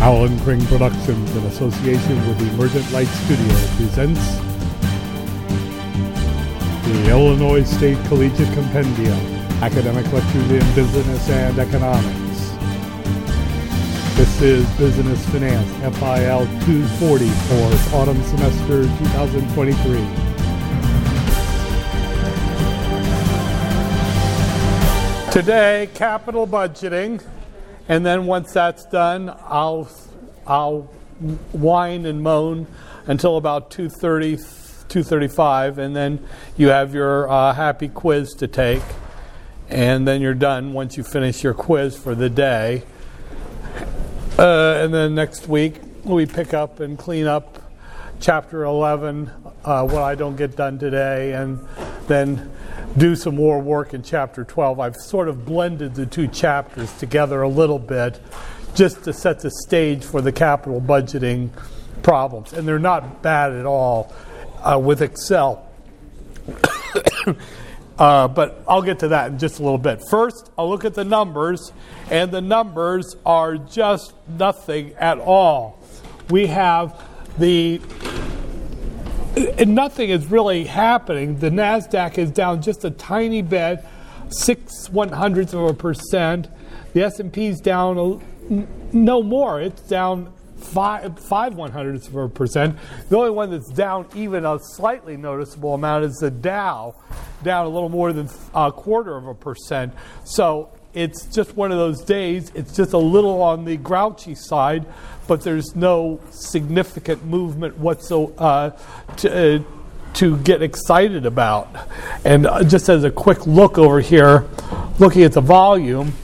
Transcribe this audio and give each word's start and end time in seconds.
Alan 0.00 0.40
Kring 0.40 0.64
Productions, 0.64 1.36
in 1.36 1.44
association 1.44 2.16
with 2.26 2.38
the 2.38 2.48
Emergent 2.54 2.90
Light 2.90 3.06
Studio, 3.06 3.54
presents 3.76 4.38
the 6.86 7.10
Illinois 7.10 7.64
State 7.64 7.98
Collegiate 8.06 8.50
Compendium, 8.54 9.18
Academic 9.62 10.10
Lectures 10.10 10.50
in 10.52 10.74
Business 10.74 11.28
and 11.28 11.58
Economics. 11.58 12.50
This 14.16 14.40
is 14.40 14.66
Business 14.78 15.22
Finance, 15.28 15.68
FIL 15.98 16.46
240 16.64 17.28
for 17.28 17.96
autumn 17.96 18.22
semester 18.22 18.84
2023. 18.84 20.00
Today, 25.30 25.90
capital 25.92 26.46
budgeting, 26.46 27.22
and 27.90 28.06
then 28.06 28.24
once 28.26 28.52
that's 28.52 28.84
done, 28.84 29.34
I'll 29.46 29.90
I'll 30.46 30.82
whine 31.50 32.06
and 32.06 32.22
moan 32.22 32.68
until 33.06 33.36
about 33.36 33.72
2:30, 33.72 34.36
2:35, 34.88 35.78
and 35.78 35.96
then 35.96 36.24
you 36.56 36.68
have 36.68 36.94
your 36.94 37.28
uh, 37.28 37.52
happy 37.52 37.88
quiz 37.88 38.34
to 38.34 38.46
take, 38.46 38.84
and 39.68 40.06
then 40.06 40.20
you're 40.20 40.34
done 40.34 40.72
once 40.72 40.96
you 40.96 41.02
finish 41.02 41.42
your 41.42 41.52
quiz 41.52 41.98
for 41.98 42.14
the 42.14 42.30
day. 42.30 42.84
Uh, 44.38 44.74
and 44.84 44.94
then 44.94 45.16
next 45.16 45.48
week 45.48 45.80
we 46.04 46.26
pick 46.26 46.54
up 46.54 46.78
and 46.78 46.96
clean 46.96 47.26
up 47.26 47.60
chapter 48.20 48.62
11, 48.62 49.32
uh, 49.64 49.84
what 49.84 50.02
I 50.02 50.14
don't 50.14 50.36
get 50.36 50.54
done 50.54 50.78
today, 50.78 51.32
and 51.32 51.58
then 52.06 52.52
do 52.96 53.14
some 53.14 53.36
more 53.36 53.60
work 53.60 53.94
in 53.94 54.02
chapter 54.02 54.44
12. 54.44 54.80
I've 54.80 54.96
sort 54.96 55.28
of 55.28 55.44
blended 55.44 55.94
the 55.94 56.06
two 56.06 56.26
chapters 56.28 56.92
together 56.98 57.42
a 57.42 57.48
little 57.48 57.78
bit 57.78 58.20
just 58.74 59.04
to 59.04 59.12
set 59.12 59.40
the 59.40 59.50
stage 59.50 60.04
for 60.04 60.20
the 60.20 60.32
capital 60.32 60.80
budgeting 60.80 61.50
problems. 62.02 62.52
And 62.52 62.66
they're 62.66 62.78
not 62.78 63.22
bad 63.22 63.52
at 63.52 63.66
all 63.66 64.12
uh, 64.62 64.78
with 64.78 65.02
Excel. 65.02 65.68
uh, 67.98 68.28
but 68.28 68.62
I'll 68.66 68.82
get 68.82 69.00
to 69.00 69.08
that 69.08 69.32
in 69.32 69.38
just 69.38 69.60
a 69.60 69.62
little 69.62 69.78
bit. 69.78 70.02
First, 70.08 70.50
I'll 70.58 70.68
look 70.68 70.84
at 70.84 70.94
the 70.94 71.04
numbers, 71.04 71.72
and 72.10 72.30
the 72.30 72.40
numbers 72.40 73.16
are 73.24 73.56
just 73.56 74.14
nothing 74.28 74.94
at 74.94 75.18
all. 75.18 75.78
We 76.28 76.46
have 76.46 77.00
the 77.38 77.80
and 79.36 79.74
nothing 79.74 80.10
is 80.10 80.26
really 80.26 80.64
happening. 80.64 81.38
The 81.38 81.50
Nasdaq 81.50 82.18
is 82.18 82.30
down 82.30 82.62
just 82.62 82.84
a 82.84 82.90
tiny 82.90 83.42
bit, 83.42 83.84
six 84.28 84.88
one 84.90 85.10
hundredths 85.10 85.54
of 85.54 85.62
a 85.62 85.74
percent. 85.74 86.48
The 86.92 87.02
S 87.02 87.20
and 87.20 87.32
P 87.32 87.46
is 87.46 87.60
down 87.60 88.22
no 88.92 89.22
more. 89.22 89.60
It's 89.60 89.82
down 89.82 90.32
five 90.56 91.18
five 91.18 91.54
one 91.54 91.70
hundredths 91.70 92.08
of 92.08 92.16
a 92.16 92.28
percent. 92.28 92.76
The 93.08 93.16
only 93.16 93.30
one 93.30 93.50
that's 93.50 93.70
down 93.70 94.06
even 94.14 94.44
a 94.44 94.58
slightly 94.58 95.16
noticeable 95.16 95.74
amount 95.74 96.04
is 96.04 96.16
the 96.16 96.30
Dow, 96.30 96.96
down 97.42 97.66
a 97.66 97.68
little 97.68 97.88
more 97.88 98.12
than 98.12 98.28
uh, 98.54 98.70
a 98.70 98.72
quarter 98.72 99.16
of 99.16 99.26
a 99.26 99.34
percent. 99.34 99.94
So 100.24 100.70
it's 100.92 101.24
just 101.26 101.56
one 101.56 101.70
of 101.72 101.78
those 101.78 102.02
days. 102.02 102.50
It's 102.54 102.74
just 102.74 102.92
a 102.92 102.98
little 102.98 103.42
on 103.42 103.64
the 103.64 103.76
grouchy 103.76 104.34
side, 104.34 104.86
but 105.28 105.42
there's 105.42 105.76
no 105.76 106.20
significant 106.30 107.24
movement 107.24 107.78
whatsoever 107.78 108.34
uh, 108.38 108.70
to, 109.16 109.56
uh, 109.56 109.62
to 110.14 110.36
get 110.38 110.62
excited 110.62 111.26
about. 111.26 111.68
And 112.24 112.46
uh, 112.46 112.64
just 112.64 112.88
as 112.88 113.04
a 113.04 113.10
quick 113.10 113.46
look 113.46 113.78
over 113.78 114.00
here, 114.00 114.48
looking 114.98 115.22
at 115.22 115.32
the 115.32 115.40
volume 115.40 116.14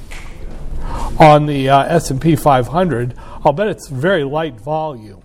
on 1.18 1.46
the 1.46 1.68
uh, 1.68 1.84
S&P 1.84 2.34
500, 2.34 3.14
I'll 3.44 3.52
bet 3.52 3.68
it's 3.68 3.88
very 3.88 4.24
light 4.24 4.60
volume. 4.60 5.22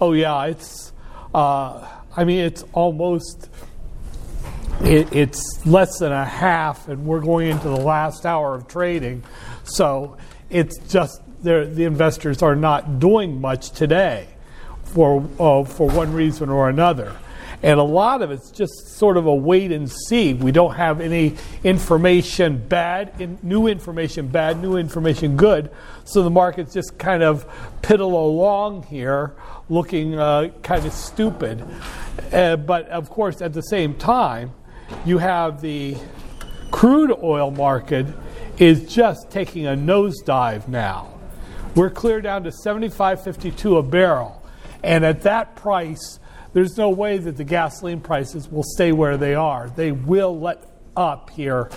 Oh 0.00 0.12
yeah, 0.12 0.46
it's. 0.46 0.92
Uh, 1.32 1.86
I 2.16 2.24
mean, 2.24 2.40
it's 2.40 2.64
almost 2.72 3.48
it, 4.82 5.12
it's 5.14 5.66
less 5.66 5.98
than 5.98 6.12
a 6.12 6.24
half, 6.24 6.88
and 6.88 7.04
we're 7.04 7.20
going 7.20 7.48
into 7.48 7.68
the 7.68 7.80
last 7.80 8.24
hour 8.24 8.54
of 8.54 8.66
trading. 8.66 9.22
So 9.64 10.16
it's 10.48 10.78
just 10.88 11.22
the 11.42 11.84
investors 11.84 12.42
are 12.42 12.56
not 12.56 12.98
doing 12.98 13.40
much 13.40 13.70
today 13.70 14.28
for, 14.84 15.26
uh, 15.38 15.64
for 15.64 15.88
one 15.88 16.12
reason 16.12 16.50
or 16.50 16.68
another. 16.68 17.16
And 17.62 17.78
a 17.78 17.84
lot 17.84 18.22
of 18.22 18.30
it's 18.30 18.50
just 18.50 18.96
sort 18.96 19.18
of 19.18 19.26
a 19.26 19.34
wait 19.34 19.70
and 19.70 19.90
see. 19.90 20.32
We 20.32 20.50
don't 20.50 20.74
have 20.74 21.00
any 21.00 21.36
information 21.62 22.56
bad, 22.56 23.12
in, 23.18 23.38
new 23.42 23.66
information 23.66 24.28
bad, 24.28 24.62
new 24.62 24.76
information 24.76 25.36
good. 25.36 25.70
So 26.04 26.22
the 26.22 26.30
markets 26.30 26.72
just 26.72 26.98
kind 26.98 27.22
of 27.22 27.46
piddle 27.82 28.12
along 28.12 28.84
here 28.84 29.34
looking 29.68 30.18
uh, 30.18 30.48
kind 30.62 30.86
of 30.86 30.92
stupid. 30.92 31.62
Uh, 32.32 32.56
but 32.56 32.88
of 32.88 33.10
course, 33.10 33.42
at 33.42 33.52
the 33.52 33.62
same 33.62 33.94
time, 33.94 34.52
you 35.04 35.18
have 35.18 35.60
the 35.60 35.96
crude 36.70 37.12
oil 37.22 37.50
market 37.50 38.06
is 38.58 38.92
just 38.92 39.30
taking 39.30 39.66
a 39.66 39.70
nosedive 39.70 40.68
now. 40.68 41.18
We're 41.74 41.90
clear 41.90 42.20
down 42.20 42.44
to 42.44 42.50
75.52 42.50 43.78
a 43.78 43.82
barrel. 43.82 44.42
And 44.82 45.04
at 45.04 45.22
that 45.22 45.56
price, 45.56 46.18
there's 46.52 46.76
no 46.76 46.90
way 46.90 47.18
that 47.18 47.36
the 47.36 47.44
gasoline 47.44 48.00
prices 48.00 48.48
will 48.50 48.64
stay 48.64 48.92
where 48.92 49.16
they 49.16 49.34
are. 49.34 49.70
They 49.70 49.92
will 49.92 50.38
let 50.38 50.64
up 50.96 51.30
here 51.30 51.70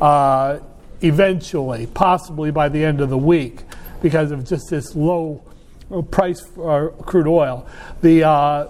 uh, 0.00 0.58
eventually, 1.00 1.86
possibly 1.86 2.50
by 2.50 2.68
the 2.68 2.84
end 2.84 3.00
of 3.00 3.10
the 3.10 3.18
week, 3.18 3.60
because 4.02 4.30
of 4.30 4.44
just 4.44 4.70
this 4.70 4.94
low 4.94 5.42
price 6.10 6.40
for 6.40 6.90
crude 7.02 7.26
oil. 7.26 7.66
The 8.02 8.24
uh, 8.24 8.68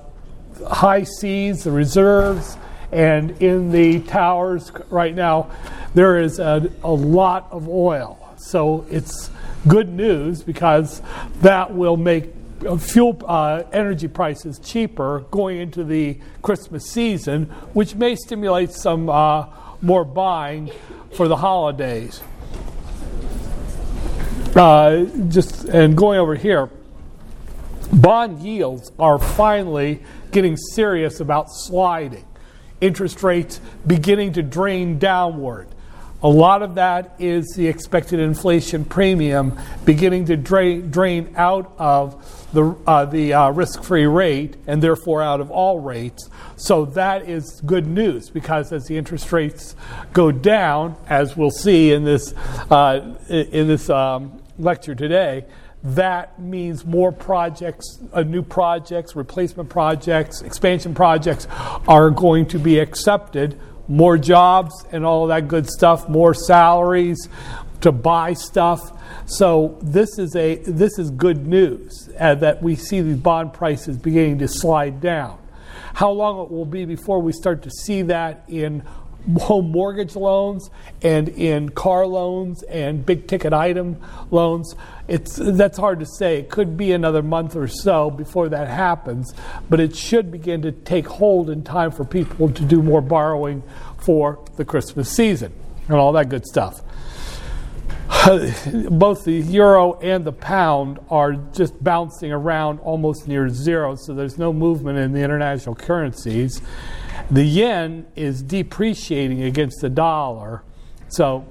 high 0.71 1.05
seas, 1.05 1.65
the 1.65 1.73
reserves, 1.73 2.57
and 2.93 3.31
in 3.43 3.71
the 3.71 4.01
towers 4.01 4.73
right 4.91 5.15
now, 5.15 5.51
there 5.95 6.19
is 6.21 6.39
a, 6.39 6.71
a 6.83 6.93
lot 6.93 7.49
of 7.51 7.69
oil. 7.69 8.35
So 8.39 8.87
it's 8.91 9.31
good 9.67 9.89
news 9.89 10.43
because 10.43 11.03
that 11.41 11.75
will 11.75 11.97
make 11.97 12.33
fuel 12.79 13.21
uh, 13.27 13.63
energy 13.73 14.09
prices 14.09 14.59
cheaper 14.59 15.25
going 15.31 15.59
into 15.59 15.85
the 15.85 16.19
Christmas 16.43 16.91
season, 16.91 17.47
which 17.73 17.95
may 17.95 18.17
stimulate 18.17 18.71
some 18.73 19.09
uh, 19.09 19.47
more 19.81 20.05
buying 20.05 20.71
for 21.13 21.29
the 21.29 21.37
holidays. 21.37 22.21
Uh, 24.57 25.05
just 25.29 25.65
and 25.65 25.97
going 25.97 26.19
over 26.19 26.35
here, 26.35 26.71
bond 27.93 28.41
yields 28.41 28.91
are 28.99 29.19
finally 29.19 30.03
getting 30.33 30.57
serious 30.57 31.21
about 31.21 31.51
sliding 31.51 32.25
interest 32.81 33.23
rates 33.23 33.61
beginning 33.87 34.33
to 34.35 34.43
drain 34.43 34.99
downward. 34.99 35.69
A 36.21 36.29
lot 36.29 36.63
of 36.63 36.75
that 36.75 37.15
is 37.21 37.47
the 37.55 37.69
expected 37.69 38.19
inflation 38.19 38.85
premium 38.85 39.57
beginning 39.85 40.25
to 40.25 40.37
drain, 40.37 40.91
drain 40.91 41.33
out 41.37 41.73
of 41.79 42.49
the, 42.53 42.75
uh, 42.89 43.05
the 43.05 43.35
uh, 43.35 43.51
risk 43.51 43.85
free 43.85 44.07
rate 44.07 44.57
and 44.67 44.83
therefore 44.83 45.23
out 45.23 45.41
of 45.41 45.53
all 45.53 45.79
rates. 45.79 46.29
So 46.57 46.87
that 46.87 47.29
is 47.29 47.61
good 47.61 47.87
news 47.87 48.31
because 48.31 48.73
as 48.73 48.87
the 48.87 48.97
interest 48.97 49.31
rates 49.31 49.77
go 50.13 50.33
down, 50.33 50.97
as 51.07 51.37
we'll 51.37 51.53
see 51.53 51.93
in 51.93 52.03
this, 52.03 52.35
uh, 52.69 53.17
in 53.29 53.69
this 53.69 53.89
um, 53.89 54.43
lecture 54.59 54.97
today, 54.97 55.45
that 55.83 56.41
means 56.41 56.85
more 56.85 57.13
projects, 57.13 58.01
uh, 58.13 58.23
new 58.23 58.43
projects, 58.43 59.15
replacement 59.15 59.69
projects, 59.69 60.43
expansion 60.43 60.95
projects 60.95 61.47
are 61.87 62.11
going 62.11 62.47
to 62.47 62.59
be 62.59 62.79
accepted. 62.79 63.59
More 63.87 64.19
jobs 64.19 64.85
and 64.93 65.05
all 65.05 65.29
that 65.29 65.49
good 65.49 65.67
stuff, 65.69 66.09
more 66.09 66.35
salaries 66.35 67.29
to 67.81 67.93
buy 67.93 68.35
stuff. 68.35 68.93
So 69.27 69.79
this 69.83 70.19
is 70.19 70.35
a 70.37 70.57
this 70.57 70.99
is 70.99 71.11
good 71.11 71.47
news 71.47 72.11
uh, 72.19 72.35
that 72.37 72.63
we 72.63 72.75
see 72.77 73.01
these 73.01 73.17
bond 73.17 73.53
prices 73.53 73.97
beginning 73.97 74.39
to 74.39 74.49
slide 74.49 75.01
down. 75.01 75.39
How 75.95 76.11
long 76.11 76.45
it 76.45 76.51
will 76.51 76.65
be 76.65 76.85
before 76.85 77.21
we 77.21 77.33
start 77.33 77.63
to 77.63 77.71
see 77.71 78.03
that 78.03 78.45
in 78.49 78.83
home 79.37 79.71
mortgage 79.71 80.17
loans 80.17 80.71
and 81.03 81.29
in 81.29 81.69
car 81.69 82.07
loans 82.07 82.63
and 82.65 83.05
big 83.05 83.27
ticket 83.27 83.53
item 83.53 83.97
loans. 84.31 84.75
It's, 85.07 85.37
that's 85.37 85.79
hard 85.79 86.01
to 86.01 86.07
say. 86.07 86.39
It 86.39 86.51
could 86.51 86.77
be 86.77 86.93
another 86.93 87.23
month 87.23 87.57
or 87.57 87.69
so 87.69 88.11
before 88.11 88.49
that 88.49 88.69
happens, 88.69 89.35
but 89.69 89.81
it 89.81 89.95
should 89.95 90.31
begin 90.31 90.63
to 90.63 90.73
take 90.73 91.07
hold 91.07 91.51
in 91.51 91.63
time 91.63 91.91
for 91.91 92.05
people 92.05 92.51
to 92.51 92.65
do 92.65 92.83
more 92.83 93.01
borrowing 93.01 93.63
for 93.99 94.45
the 94.57 94.65
Christmas 94.65 95.11
season 95.11 95.53
and 95.89 95.97
all 95.97 96.13
that 96.13 96.29
good 96.29 96.47
stuff. 96.47 96.83
Both 98.91 99.25
the 99.25 99.45
euro 99.49 99.99
and 100.01 100.25
the 100.25 100.33
pound 100.33 100.99
are 101.11 101.33
just 101.33 101.83
bouncing 101.83 102.33
around 102.33 102.81
almost 102.81 103.29
near 103.29 103.49
zero, 103.49 103.97
so 103.97 104.15
there's 104.15 104.39
no 104.39 104.53
movement 104.53 104.99
in 104.99 105.13
the 105.13 105.21
international 105.21 105.75
currencies. 105.75 106.63
The 107.31 107.45
yen 107.45 108.07
is 108.17 108.43
depreciating 108.43 109.43
against 109.43 109.81
the 109.81 109.91
dollar. 109.91 110.63
So 111.09 111.47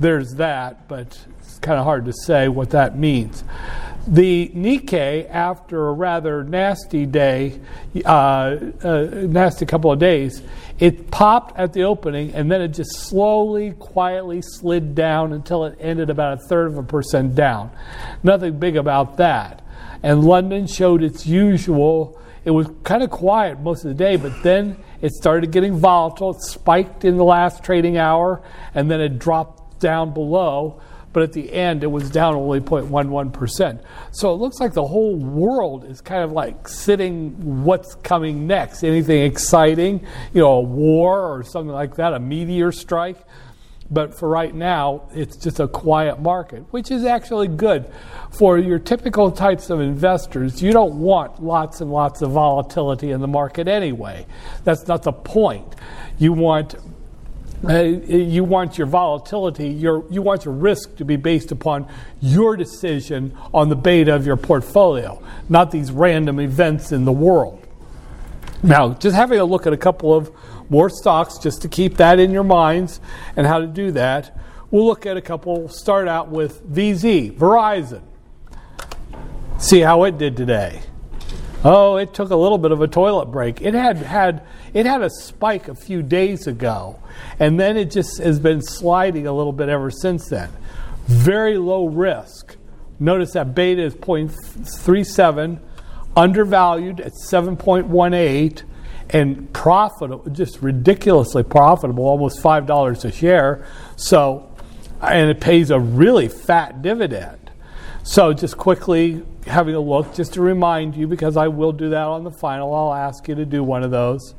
there's 0.00 0.34
that, 0.34 0.88
but 0.88 1.18
it's 1.40 1.58
kind 1.58 1.78
of 1.78 1.84
hard 1.84 2.04
to 2.06 2.12
say 2.12 2.48
what 2.48 2.70
that 2.70 2.98
means. 2.98 3.44
The 4.06 4.48
Nikkei, 4.54 5.28
after 5.28 5.88
a 5.88 5.92
rather 5.92 6.42
nasty 6.42 7.04
day, 7.04 7.60
uh, 8.06 8.56
uh, 8.82 9.08
nasty 9.12 9.66
couple 9.66 9.92
of 9.92 9.98
days, 9.98 10.42
it 10.78 11.10
popped 11.10 11.58
at 11.58 11.74
the 11.74 11.82
opening 11.82 12.32
and 12.32 12.50
then 12.50 12.62
it 12.62 12.68
just 12.68 12.96
slowly, 12.96 13.72
quietly 13.72 14.40
slid 14.40 14.94
down 14.94 15.34
until 15.34 15.66
it 15.66 15.76
ended 15.78 16.08
about 16.08 16.38
a 16.38 16.48
third 16.48 16.68
of 16.68 16.78
a 16.78 16.82
percent 16.82 17.34
down. 17.34 17.70
Nothing 18.22 18.58
big 18.58 18.76
about 18.76 19.18
that. 19.18 19.62
And 20.02 20.24
London 20.24 20.66
showed 20.66 21.02
its 21.02 21.26
usual, 21.26 22.18
it 22.48 22.52
was 22.52 22.66
kind 22.82 23.02
of 23.02 23.10
quiet 23.10 23.60
most 23.60 23.84
of 23.84 23.90
the 23.90 23.94
day, 23.94 24.16
but 24.16 24.42
then 24.42 24.82
it 25.02 25.12
started 25.12 25.52
getting 25.52 25.76
volatile. 25.76 26.30
It 26.30 26.40
spiked 26.40 27.04
in 27.04 27.18
the 27.18 27.24
last 27.24 27.62
trading 27.62 27.98
hour 27.98 28.42
and 28.74 28.90
then 28.90 29.02
it 29.02 29.18
dropped 29.18 29.80
down 29.80 30.14
below 30.14 30.80
but 31.12 31.22
at 31.22 31.32
the 31.32 31.52
end 31.52 31.82
it 31.82 31.88
was 31.88 32.10
down 32.10 32.34
only 32.34 32.60
0.11%. 32.60 33.82
So 34.12 34.32
it 34.32 34.36
looks 34.36 34.60
like 34.60 34.72
the 34.72 34.86
whole 34.86 35.16
world 35.16 35.84
is 35.84 36.00
kind 36.00 36.22
of 36.22 36.32
like 36.32 36.68
sitting 36.68 37.64
what's 37.64 37.94
coming 37.96 38.46
next. 38.46 38.84
Anything 38.84 39.24
exciting, 39.24 40.06
you 40.32 40.42
know, 40.42 40.52
a 40.52 40.60
war 40.60 41.36
or 41.36 41.42
something 41.42 41.72
like 41.72 41.96
that, 41.96 42.12
a 42.14 42.18
meteor 42.18 42.72
strike. 42.72 43.18
But 43.90 44.14
for 44.14 44.28
right 44.28 44.54
now, 44.54 45.08
it's 45.14 45.36
just 45.36 45.60
a 45.60 45.68
quiet 45.68 46.20
market, 46.20 46.64
which 46.70 46.90
is 46.90 47.04
actually 47.04 47.48
good. 47.48 47.90
For 48.30 48.58
your 48.58 48.78
typical 48.78 49.30
types 49.30 49.70
of 49.70 49.80
investors, 49.80 50.62
you 50.62 50.72
don't 50.72 51.00
want 51.00 51.42
lots 51.42 51.80
and 51.80 51.90
lots 51.90 52.20
of 52.20 52.32
volatility 52.32 53.12
in 53.12 53.20
the 53.20 53.28
market 53.28 53.66
anyway. 53.66 54.26
That's 54.64 54.86
not 54.86 55.04
the 55.04 55.12
point. 55.12 55.74
You 56.18 56.34
want 56.34 56.74
uh, 57.64 57.82
you 57.82 58.44
want 58.44 58.78
your 58.78 58.86
volatility, 58.86 59.68
your, 59.68 60.04
you 60.10 60.22
want 60.22 60.44
your 60.44 60.54
risk 60.54 60.94
to 60.96 61.04
be 61.04 61.16
based 61.16 61.50
upon 61.50 61.88
your 62.20 62.56
decision 62.56 63.36
on 63.52 63.68
the 63.68 63.74
beta 63.74 64.14
of 64.14 64.24
your 64.24 64.36
portfolio, 64.36 65.20
not 65.48 65.72
these 65.72 65.90
random 65.90 66.38
events 66.38 66.92
in 66.92 67.04
the 67.04 67.10
world. 67.10 67.66
Now, 68.62 68.94
just 68.94 69.16
having 69.16 69.40
a 69.40 69.44
look 69.44 69.66
at 69.66 69.72
a 69.72 69.76
couple 69.76 70.14
of 70.14 70.30
more 70.68 70.90
stocks 70.90 71.38
just 71.38 71.62
to 71.62 71.68
keep 71.68 71.96
that 71.96 72.18
in 72.18 72.30
your 72.30 72.44
minds 72.44 73.00
and 73.36 73.46
how 73.46 73.58
to 73.58 73.66
do 73.66 73.90
that, 73.92 74.36
we'll 74.70 74.86
look 74.86 75.06
at 75.06 75.16
a 75.16 75.22
couple. 75.22 75.68
Start 75.68 76.08
out 76.08 76.28
with 76.28 76.66
VZ, 76.66 77.32
Verizon. 77.36 78.02
See 79.58 79.80
how 79.80 80.04
it 80.04 80.18
did 80.18 80.36
today. 80.36 80.82
Oh, 81.64 81.96
it 81.96 82.14
took 82.14 82.30
a 82.30 82.36
little 82.36 82.58
bit 82.58 82.70
of 82.70 82.80
a 82.80 82.86
toilet 82.86 83.26
break. 83.26 83.60
It 83.60 83.74
had 83.74 83.96
had 83.96 84.46
it 84.72 84.86
had 84.86 85.02
a 85.02 85.10
spike 85.10 85.66
a 85.66 85.74
few 85.74 86.02
days 86.02 86.46
ago, 86.46 87.00
and 87.40 87.58
then 87.58 87.76
it 87.76 87.90
just 87.90 88.18
has 88.22 88.38
been 88.38 88.62
sliding 88.62 89.26
a 89.26 89.32
little 89.32 89.52
bit 89.52 89.68
ever 89.68 89.90
since 89.90 90.28
then. 90.28 90.50
Very 91.06 91.58
low 91.58 91.86
risk. 91.86 92.56
Notice 93.00 93.32
that 93.32 93.54
beta 93.54 93.82
is 93.82 93.94
0.37, 93.94 95.60
undervalued 96.16 97.00
at 97.00 97.12
7.18, 97.12 98.62
and 99.10 99.52
profitable, 99.52 100.28
just 100.30 100.60
ridiculously 100.62 101.42
profitable, 101.42 102.04
almost 102.04 102.40
five 102.40 102.66
dollars 102.66 103.04
a 103.04 103.12
share. 103.12 103.66
So, 103.96 104.54
and 105.00 105.30
it 105.30 105.40
pays 105.40 105.70
a 105.70 105.78
really 105.78 106.28
fat 106.28 106.82
dividend. 106.82 107.50
So, 108.02 108.32
just 108.32 108.56
quickly 108.56 109.22
having 109.46 109.74
a 109.74 109.80
look, 109.80 110.14
just 110.14 110.34
to 110.34 110.42
remind 110.42 110.96
you, 110.96 111.06
because 111.06 111.36
I 111.36 111.48
will 111.48 111.72
do 111.72 111.90
that 111.90 112.06
on 112.06 112.24
the 112.24 112.30
final, 112.30 112.74
I'll 112.74 112.94
ask 112.94 113.28
you 113.28 113.34
to 113.34 113.44
do 113.44 113.62
one 113.62 113.82
of 113.82 113.90
those. 113.90 114.34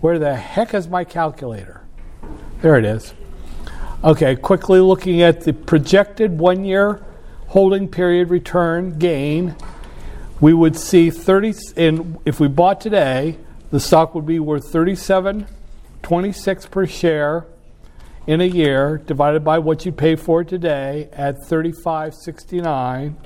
Where 0.00 0.18
the 0.18 0.36
heck 0.36 0.74
is 0.74 0.86
my 0.86 1.04
calculator? 1.04 1.82
There 2.60 2.76
it 2.76 2.84
is. 2.84 3.14
Okay, 4.02 4.36
quickly 4.36 4.80
looking 4.80 5.22
at 5.22 5.42
the 5.42 5.52
projected 5.52 6.38
one 6.38 6.64
year 6.64 7.02
holding 7.48 7.88
period 7.88 8.30
return 8.30 8.98
gain, 8.98 9.54
we 10.40 10.52
would 10.52 10.76
see 10.76 11.08
30, 11.08 11.54
and 11.76 12.18
if 12.24 12.40
we 12.40 12.48
bought 12.48 12.80
today, 12.80 13.38
the 13.74 13.80
stock 13.80 14.14
would 14.14 14.24
be 14.24 14.38
worth 14.38 14.72
37.26 14.72 16.70
per 16.70 16.86
share 16.86 17.44
in 18.24 18.40
a 18.40 18.44
year 18.44 18.98
divided 18.98 19.42
by 19.42 19.58
what 19.58 19.84
you 19.84 19.90
pay 19.90 20.14
for 20.14 20.42
it 20.42 20.48
today 20.48 21.08
at 21.12 21.40
35.69 21.40 23.16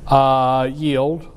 uh, 0.08 0.70
yield, 0.72 1.28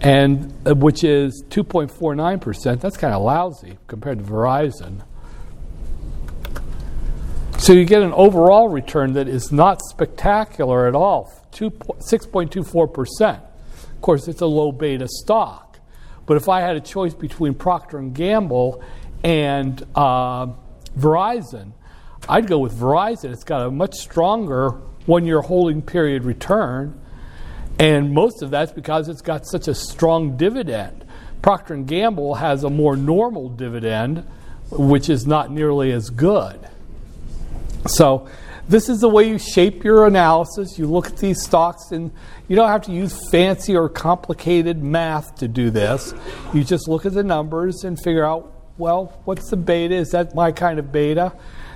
and 0.00 0.54
uh, 0.64 0.74
which 0.74 1.02
is 1.02 1.42
2.49%. 1.48 2.80
That's 2.80 2.96
kind 2.96 3.12
of 3.12 3.22
lousy 3.22 3.78
compared 3.88 4.18
to 4.18 4.24
Verizon. 4.24 5.02
So 7.68 7.74
you 7.74 7.84
get 7.84 8.00
an 8.00 8.14
overall 8.14 8.70
return 8.70 9.12
that 9.12 9.28
is 9.28 9.52
not 9.52 9.82
spectacular 9.82 10.86
at 10.86 10.94
all. 10.94 11.30
6.24%. 11.52 13.40
Of 13.90 14.00
course, 14.00 14.26
it's 14.26 14.40
a 14.40 14.46
low 14.46 14.72
beta 14.72 15.06
stock. 15.06 15.78
But 16.24 16.38
if 16.38 16.48
I 16.48 16.62
had 16.62 16.76
a 16.76 16.80
choice 16.80 17.12
between 17.12 17.52
Procter 17.52 18.00
& 18.00 18.14
Gamble 18.14 18.82
and 19.22 19.84
uh, 19.94 20.46
Verizon, 20.98 21.72
I'd 22.26 22.46
go 22.46 22.58
with 22.58 22.72
Verizon. 22.72 23.34
It's 23.34 23.44
got 23.44 23.66
a 23.66 23.70
much 23.70 23.96
stronger 23.96 24.70
one-year 25.04 25.42
holding 25.42 25.82
period 25.82 26.24
return, 26.24 26.98
and 27.78 28.14
most 28.14 28.40
of 28.40 28.48
that's 28.48 28.72
because 28.72 29.10
it's 29.10 29.20
got 29.20 29.46
such 29.46 29.68
a 29.68 29.74
strong 29.74 30.38
dividend. 30.38 31.04
Procter 31.42 31.76
& 31.76 31.82
Gamble 31.84 32.36
has 32.36 32.64
a 32.64 32.70
more 32.70 32.96
normal 32.96 33.50
dividend, 33.50 34.26
which 34.70 35.10
is 35.10 35.26
not 35.26 35.50
nearly 35.50 35.92
as 35.92 36.08
good. 36.08 36.66
So 37.86 38.28
this 38.68 38.88
is 38.88 39.00
the 39.00 39.08
way 39.08 39.28
you 39.28 39.38
shape 39.38 39.82
your 39.82 40.06
analysis. 40.06 40.78
You 40.78 40.86
look 40.86 41.06
at 41.06 41.16
these 41.16 41.42
stocks, 41.42 41.90
and 41.90 42.10
you 42.48 42.56
don't 42.56 42.68
have 42.68 42.82
to 42.82 42.92
use 42.92 43.30
fancy 43.30 43.76
or 43.76 43.88
complicated 43.88 44.82
math 44.82 45.36
to 45.36 45.48
do 45.48 45.70
this. 45.70 46.12
You 46.52 46.64
just 46.64 46.86
look 46.88 47.06
at 47.06 47.14
the 47.14 47.22
numbers 47.22 47.84
and 47.84 47.98
figure 47.98 48.24
out, 48.24 48.52
well, 48.76 49.20
what's 49.24 49.50
the 49.50 49.56
beta? 49.56 49.94
Is 49.94 50.10
that 50.10 50.34
my 50.34 50.52
kind 50.52 50.78
of 50.78 50.92
beta? 50.92 51.32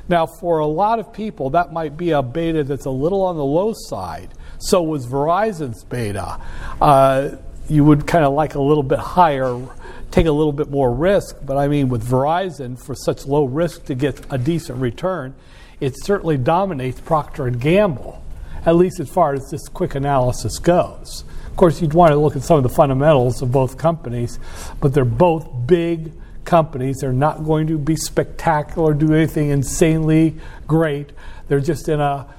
Now, 0.08 0.26
for 0.26 0.58
a 0.58 0.66
lot 0.66 0.98
of 0.98 1.12
people, 1.12 1.50
that 1.50 1.72
might 1.72 1.96
be 1.96 2.10
a 2.10 2.22
beta 2.22 2.64
that's 2.64 2.84
a 2.84 2.90
little 2.90 3.22
on 3.22 3.36
the 3.36 3.44
low 3.44 3.72
side. 3.74 4.34
So 4.58 4.82
was 4.82 5.06
Verizon's 5.06 5.84
beta. 5.84 6.40
Uh, 6.80 7.36
you 7.68 7.84
would 7.84 8.06
kind 8.06 8.24
of 8.24 8.34
like 8.34 8.54
a 8.54 8.60
little 8.60 8.82
bit 8.82 8.98
higher, 8.98 9.66
take 10.10 10.26
a 10.26 10.32
little 10.32 10.52
bit 10.52 10.70
more 10.70 10.92
risk. 10.92 11.36
But 11.42 11.56
I 11.56 11.68
mean, 11.68 11.88
with 11.88 12.06
Verizon, 12.06 12.78
for 12.78 12.94
such 12.94 13.26
low 13.26 13.44
risk 13.44 13.84
to 13.86 13.94
get 13.94 14.20
a 14.30 14.36
decent 14.36 14.78
return, 14.78 15.34
it 15.82 15.96
certainly 16.00 16.36
dominates 16.36 17.00
Procter 17.00 17.48
and 17.48 17.60
Gamble, 17.60 18.22
at 18.64 18.76
least 18.76 19.00
as 19.00 19.08
far 19.08 19.34
as 19.34 19.50
this 19.50 19.66
quick 19.68 19.96
analysis 19.96 20.60
goes. 20.60 21.24
Of 21.48 21.56
course, 21.56 21.82
you'd 21.82 21.92
want 21.92 22.12
to 22.12 22.16
look 22.16 22.36
at 22.36 22.44
some 22.44 22.56
of 22.56 22.62
the 22.62 22.68
fundamentals 22.68 23.42
of 23.42 23.50
both 23.50 23.78
companies, 23.78 24.38
but 24.80 24.94
they're 24.94 25.04
both 25.04 25.66
big 25.66 26.12
companies. 26.44 26.98
They're 27.00 27.12
not 27.12 27.44
going 27.44 27.66
to 27.66 27.78
be 27.78 27.96
spectacular, 27.96 28.94
do 28.94 29.12
anything 29.12 29.50
insanely 29.50 30.36
great. 30.68 31.10
They're 31.48 31.58
just 31.58 31.88
in 31.88 32.00
a, 32.00 32.32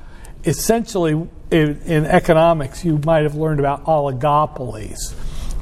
essentially, 0.45 1.12
in, 1.51 1.81
in 1.81 2.05
economics, 2.05 2.85
you 2.85 2.97
might 3.00 3.23
have 3.23 3.35
learned 3.35 3.59
about 3.59 3.83
oligopolies. 3.83 5.13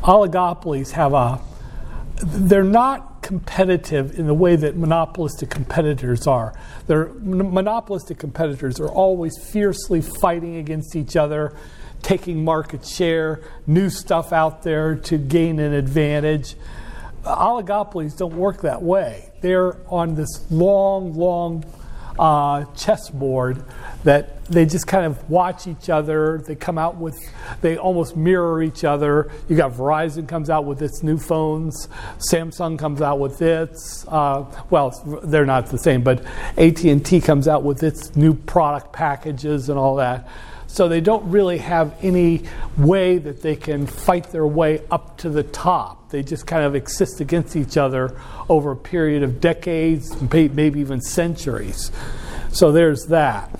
Oligopolies 0.03 0.91
have 0.91 1.13
a, 1.13 1.41
they're 2.23 2.63
not 2.63 3.10
competitive 3.31 4.19
in 4.19 4.27
the 4.27 4.33
way 4.33 4.57
that 4.57 4.75
monopolistic 4.75 5.49
competitors 5.49 6.27
are. 6.27 6.53
Their 6.87 7.13
monopolistic 7.13 8.19
competitors 8.19 8.77
are 8.81 8.89
always 8.89 9.31
fiercely 9.41 10.01
fighting 10.01 10.57
against 10.57 10.97
each 10.97 11.15
other, 11.15 11.55
taking 12.01 12.43
market 12.43 12.85
share, 12.85 13.41
new 13.65 13.89
stuff 13.89 14.33
out 14.33 14.63
there 14.63 14.95
to 14.95 15.17
gain 15.17 15.61
an 15.61 15.71
advantage. 15.71 16.55
Oligopolies 17.23 18.17
don't 18.17 18.35
work 18.35 18.63
that 18.63 18.83
way. 18.83 19.31
They're 19.39 19.77
on 19.87 20.15
this 20.15 20.45
long, 20.51 21.13
long 21.13 21.63
uh, 22.19 22.65
chessboard 22.75 23.63
that 24.03 24.43
they 24.45 24.65
just 24.65 24.87
kind 24.87 25.05
of 25.05 25.29
watch 25.29 25.67
each 25.67 25.89
other. 25.89 26.39
They 26.45 26.55
come 26.55 26.77
out 26.77 26.97
with, 26.97 27.17
they 27.61 27.77
almost 27.77 28.15
mirror 28.17 28.61
each 28.61 28.83
other. 28.83 29.31
You 29.47 29.55
got 29.55 29.73
Verizon 29.73 30.27
comes 30.27 30.49
out 30.49 30.65
with 30.65 30.81
its 30.81 31.03
new 31.03 31.17
phones. 31.17 31.87
Samsung 32.31 32.77
comes 32.77 33.01
out 33.01 33.19
with 33.19 33.41
its, 33.41 34.05
uh, 34.07 34.45
well, 34.69 35.21
they're 35.23 35.45
not 35.45 35.67
the 35.67 35.77
same, 35.77 36.03
but 36.03 36.25
AT&T 36.57 37.21
comes 37.21 37.47
out 37.47 37.63
with 37.63 37.83
its 37.83 38.15
new 38.15 38.33
product 38.33 38.91
packages 38.91 39.69
and 39.69 39.77
all 39.77 39.95
that. 39.95 40.27
So 40.71 40.87
they 40.87 41.01
don't 41.01 41.29
really 41.29 41.57
have 41.57 41.93
any 42.01 42.43
way 42.77 43.17
that 43.17 43.41
they 43.41 43.57
can 43.57 43.85
fight 43.87 44.31
their 44.31 44.47
way 44.47 44.81
up 44.89 45.17
to 45.17 45.29
the 45.29 45.43
top. 45.43 46.09
They 46.11 46.23
just 46.23 46.47
kind 46.47 46.63
of 46.63 46.75
exist 46.75 47.19
against 47.19 47.57
each 47.57 47.75
other 47.75 48.17
over 48.47 48.71
a 48.71 48.75
period 48.77 49.21
of 49.21 49.41
decades, 49.41 50.15
maybe 50.31 50.79
even 50.79 51.01
centuries. 51.01 51.91
So 52.53 52.71
there's 52.71 53.05
that. 53.07 53.59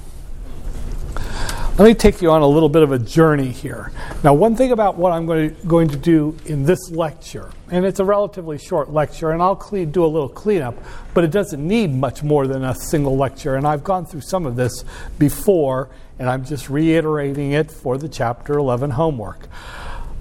Let 1.77 1.85
me 1.85 1.93
take 1.93 2.21
you 2.21 2.29
on 2.31 2.41
a 2.41 2.47
little 2.47 2.67
bit 2.67 2.83
of 2.83 2.91
a 2.91 2.99
journey 2.99 3.49
here. 3.49 3.93
Now, 4.25 4.33
one 4.33 4.57
thing 4.57 4.73
about 4.73 4.97
what 4.97 5.13
I'm 5.13 5.25
going 5.25 5.55
to, 5.55 5.65
going 5.65 5.87
to 5.87 5.95
do 5.95 6.35
in 6.45 6.63
this 6.63 6.91
lecture, 6.91 7.49
and 7.71 7.85
it's 7.85 8.01
a 8.01 8.03
relatively 8.03 8.57
short 8.57 8.91
lecture, 8.91 9.31
and 9.31 9.41
I'll 9.41 9.55
clean, 9.55 9.89
do 9.89 10.03
a 10.03 10.05
little 10.05 10.27
cleanup, 10.27 10.75
but 11.13 11.23
it 11.23 11.31
doesn't 11.31 11.65
need 11.65 11.89
much 11.93 12.23
more 12.23 12.45
than 12.45 12.65
a 12.65 12.75
single 12.75 13.15
lecture. 13.15 13.55
And 13.55 13.65
I've 13.65 13.85
gone 13.85 14.05
through 14.05 14.19
some 14.21 14.45
of 14.45 14.57
this 14.57 14.83
before, 15.17 15.89
and 16.19 16.29
I'm 16.29 16.43
just 16.43 16.69
reiterating 16.69 17.53
it 17.53 17.71
for 17.71 17.97
the 17.97 18.09
Chapter 18.09 18.57
11 18.59 18.91
homework. 18.91 19.47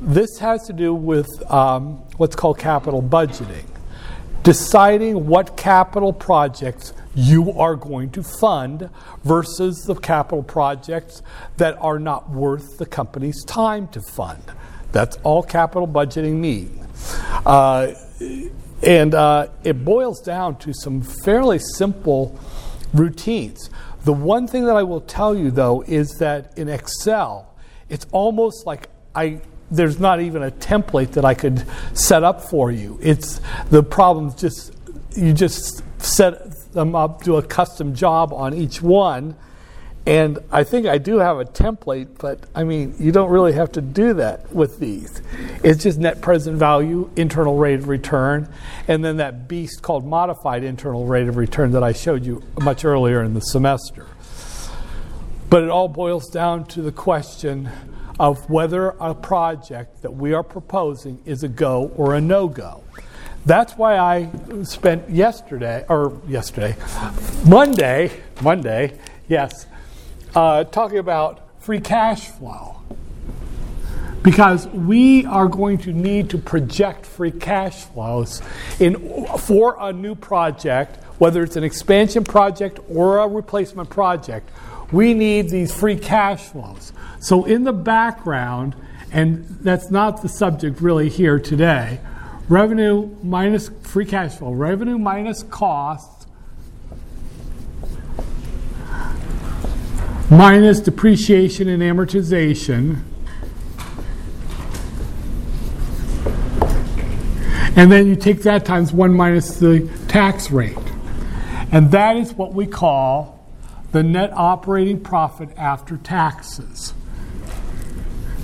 This 0.00 0.38
has 0.38 0.68
to 0.68 0.72
do 0.72 0.94
with 0.94 1.28
um, 1.50 1.96
what's 2.16 2.36
called 2.36 2.58
capital 2.58 3.02
budgeting, 3.02 3.66
deciding 4.44 5.26
what 5.26 5.56
capital 5.56 6.12
projects 6.12 6.92
you 7.14 7.52
are 7.58 7.74
going 7.76 8.10
to 8.10 8.22
fund 8.22 8.90
versus 9.24 9.82
the 9.86 9.94
capital 9.94 10.42
projects 10.42 11.22
that 11.56 11.76
are 11.80 11.98
not 11.98 12.30
worth 12.30 12.78
the 12.78 12.86
company's 12.86 13.42
time 13.44 13.88
to 13.88 14.00
fund. 14.00 14.42
That's 14.92 15.16
all 15.22 15.42
capital 15.42 15.86
budgeting 15.86 16.34
means. 16.34 16.86
Uh, 17.46 17.94
and 18.82 19.14
uh, 19.14 19.48
it 19.64 19.84
boils 19.84 20.20
down 20.20 20.58
to 20.58 20.72
some 20.72 21.02
fairly 21.02 21.58
simple 21.58 22.38
routines. 22.92 23.70
The 24.04 24.12
one 24.12 24.46
thing 24.46 24.64
that 24.64 24.76
I 24.76 24.82
will 24.82 25.02
tell 25.02 25.34
you, 25.34 25.50
though, 25.50 25.82
is 25.82 26.16
that 26.18 26.56
in 26.56 26.68
Excel, 26.68 27.54
it's 27.88 28.06
almost 28.12 28.66
like 28.66 28.88
I 29.14 29.40
there's 29.72 30.00
not 30.00 30.20
even 30.20 30.42
a 30.42 30.50
template 30.50 31.12
that 31.12 31.24
I 31.24 31.34
could 31.34 31.64
set 31.94 32.24
up 32.24 32.42
for 32.42 32.72
you. 32.72 32.98
It's 33.00 33.40
the 33.70 33.82
problem 33.82 34.34
just 34.36 34.74
you 35.16 35.32
just 35.32 35.82
set 36.02 36.52
them 36.72 36.94
up, 36.94 37.22
do 37.22 37.36
a 37.36 37.42
custom 37.42 37.94
job 37.94 38.32
on 38.32 38.54
each 38.54 38.82
one. 38.82 39.36
And 40.06 40.38
I 40.50 40.64
think 40.64 40.86
I 40.86 40.98
do 40.98 41.18
have 41.18 41.38
a 41.38 41.44
template, 41.44 42.18
but 42.18 42.40
I 42.54 42.64
mean, 42.64 42.94
you 42.98 43.12
don't 43.12 43.30
really 43.30 43.52
have 43.52 43.72
to 43.72 43.82
do 43.82 44.14
that 44.14 44.52
with 44.52 44.78
these. 44.78 45.20
It's 45.62 45.82
just 45.82 45.98
net 45.98 46.22
present 46.22 46.56
value, 46.56 47.10
internal 47.16 47.56
rate 47.56 47.80
of 47.80 47.88
return, 47.88 48.48
and 48.88 49.04
then 49.04 49.18
that 49.18 49.46
beast 49.46 49.82
called 49.82 50.06
modified 50.06 50.64
internal 50.64 51.04
rate 51.04 51.28
of 51.28 51.36
return 51.36 51.72
that 51.72 51.82
I 51.82 51.92
showed 51.92 52.24
you 52.24 52.42
much 52.60 52.84
earlier 52.84 53.22
in 53.22 53.34
the 53.34 53.40
semester. 53.40 54.06
But 55.50 55.64
it 55.64 55.68
all 55.68 55.88
boils 55.88 56.30
down 56.30 56.64
to 56.68 56.82
the 56.82 56.92
question 56.92 57.68
of 58.18 58.48
whether 58.48 58.90
a 59.00 59.14
project 59.14 60.02
that 60.02 60.12
we 60.12 60.32
are 60.32 60.42
proposing 60.42 61.20
is 61.24 61.42
a 61.42 61.48
go 61.48 61.92
or 61.96 62.14
a 62.14 62.20
no 62.20 62.48
go. 62.48 62.82
That's 63.46 63.72
why 63.74 63.96
I 63.96 64.28
spent 64.64 65.08
yesterday, 65.08 65.84
or 65.88 66.20
yesterday, 66.28 66.76
Monday, 67.46 68.12
Monday, 68.42 68.98
yes, 69.28 69.66
uh, 70.34 70.64
talking 70.64 70.98
about 70.98 71.62
free 71.62 71.80
cash 71.80 72.28
flow. 72.28 72.76
Because 74.22 74.66
we 74.68 75.24
are 75.24 75.48
going 75.48 75.78
to 75.78 75.92
need 75.94 76.28
to 76.30 76.38
project 76.38 77.06
free 77.06 77.30
cash 77.30 77.84
flows 77.84 78.42
in, 78.78 79.26
for 79.38 79.78
a 79.80 79.94
new 79.94 80.14
project, 80.14 81.02
whether 81.18 81.42
it's 81.42 81.56
an 81.56 81.64
expansion 81.64 82.24
project 82.24 82.78
or 82.90 83.18
a 83.18 83.26
replacement 83.26 83.88
project. 83.88 84.50
We 84.92 85.14
need 85.14 85.48
these 85.48 85.74
free 85.74 85.96
cash 85.96 86.42
flows. 86.42 86.92
So, 87.20 87.46
in 87.46 87.64
the 87.64 87.72
background, 87.72 88.76
and 89.10 89.46
that's 89.62 89.90
not 89.90 90.20
the 90.20 90.28
subject 90.28 90.82
really 90.82 91.08
here 91.08 91.38
today, 91.38 92.00
Revenue 92.48 93.14
minus 93.22 93.70
free 93.82 94.06
cash 94.06 94.36
flow. 94.36 94.52
Revenue 94.52 94.98
minus 94.98 95.42
cost 95.44 96.20
minus 100.30 100.80
depreciation 100.80 101.68
and 101.68 101.82
amortization. 101.82 103.02
And 107.76 107.90
then 107.90 108.06
you 108.06 108.16
take 108.16 108.42
that 108.42 108.64
times 108.64 108.92
1 108.92 109.14
minus 109.14 109.58
the 109.58 109.88
tax 110.08 110.50
rate. 110.50 110.76
And 111.72 111.90
that 111.92 112.16
is 112.16 112.32
what 112.32 112.52
we 112.52 112.66
call 112.66 113.44
the 113.92 114.02
net 114.02 114.32
operating 114.32 115.00
profit 115.00 115.50
after 115.56 115.96
taxes. 115.96 116.94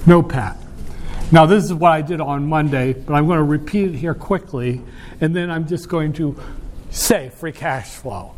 No, 0.06 0.22
NOPAT. 0.22 0.65
Now, 1.32 1.44
this 1.44 1.64
is 1.64 1.74
what 1.74 1.90
I 1.90 2.02
did 2.02 2.20
on 2.20 2.46
Monday, 2.46 2.92
but 2.92 3.14
I'm 3.14 3.26
going 3.26 3.38
to 3.38 3.44
repeat 3.44 3.94
it 3.94 3.96
here 3.96 4.14
quickly, 4.14 4.80
and 5.20 5.34
then 5.34 5.50
I'm 5.50 5.66
just 5.66 5.88
going 5.88 6.12
to 6.14 6.40
say 6.90 7.30
free 7.30 7.52
cash 7.52 7.88
flow. 7.88 8.34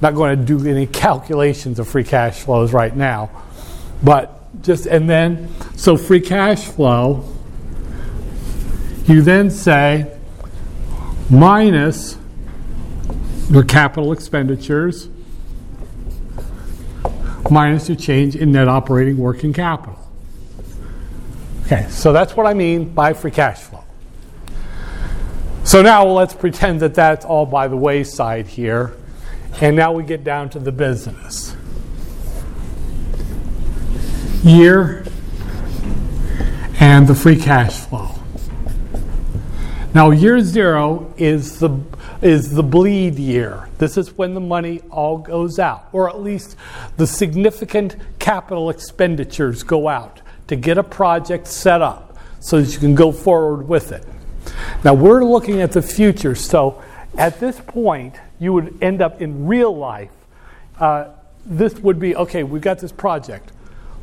Not 0.00 0.14
going 0.14 0.38
to 0.38 0.44
do 0.44 0.66
any 0.66 0.86
calculations 0.86 1.78
of 1.78 1.86
free 1.86 2.04
cash 2.04 2.40
flows 2.40 2.72
right 2.72 2.96
now, 2.96 3.30
but 4.02 4.62
just, 4.62 4.86
and 4.86 5.08
then, 5.08 5.54
so 5.76 5.98
free 5.98 6.22
cash 6.22 6.64
flow, 6.64 7.28
you 9.04 9.20
then 9.20 9.50
say 9.50 10.10
minus 11.28 12.16
your 13.50 13.64
capital 13.64 14.12
expenditures 14.12 15.08
minus 17.50 17.88
your 17.88 17.96
change 17.96 18.34
in 18.36 18.52
net 18.52 18.68
operating 18.68 19.18
working 19.18 19.52
capital. 19.52 19.99
Okay, 21.72 21.88
so 21.88 22.12
that's 22.12 22.36
what 22.36 22.46
I 22.46 22.54
mean 22.54 22.92
by 22.92 23.12
free 23.12 23.30
cash 23.30 23.60
flow. 23.60 23.84
So 25.62 25.82
now 25.82 26.04
let's 26.04 26.34
pretend 26.34 26.80
that 26.80 26.94
that's 26.94 27.24
all 27.24 27.46
by 27.46 27.68
the 27.68 27.76
wayside 27.76 28.48
here. 28.48 28.96
And 29.60 29.76
now 29.76 29.92
we 29.92 30.02
get 30.02 30.24
down 30.24 30.50
to 30.50 30.58
the 30.58 30.72
business. 30.72 31.54
Year 34.42 35.04
and 36.80 37.06
the 37.06 37.14
free 37.14 37.36
cash 37.36 37.74
flow. 37.74 38.16
Now, 39.94 40.10
year 40.10 40.40
zero 40.40 41.14
is 41.16 41.60
the, 41.60 41.78
is 42.20 42.52
the 42.52 42.64
bleed 42.64 43.14
year. 43.14 43.68
This 43.78 43.96
is 43.96 44.18
when 44.18 44.34
the 44.34 44.40
money 44.40 44.80
all 44.90 45.18
goes 45.18 45.60
out, 45.60 45.88
or 45.92 46.08
at 46.08 46.20
least 46.20 46.56
the 46.96 47.06
significant 47.06 47.94
capital 48.18 48.70
expenditures 48.70 49.62
go 49.62 49.86
out 49.86 50.19
to 50.50 50.56
get 50.56 50.76
a 50.78 50.82
project 50.82 51.46
set 51.46 51.80
up 51.80 52.18
so 52.40 52.60
that 52.60 52.72
you 52.72 52.80
can 52.80 52.96
go 52.96 53.12
forward 53.12 53.68
with 53.68 53.92
it. 53.92 54.04
Now, 54.82 54.94
we're 54.94 55.24
looking 55.24 55.60
at 55.60 55.70
the 55.70 55.80
future, 55.80 56.34
so 56.34 56.82
at 57.16 57.38
this 57.38 57.60
point, 57.60 58.16
you 58.40 58.52
would 58.52 58.82
end 58.82 59.00
up 59.00 59.22
in 59.22 59.46
real 59.46 59.74
life. 59.76 60.10
Uh, 60.76 61.10
this 61.46 61.74
would 61.74 62.00
be 62.00 62.16
okay, 62.16 62.42
we've 62.42 62.62
got 62.62 62.80
this 62.80 62.90
project. 62.90 63.52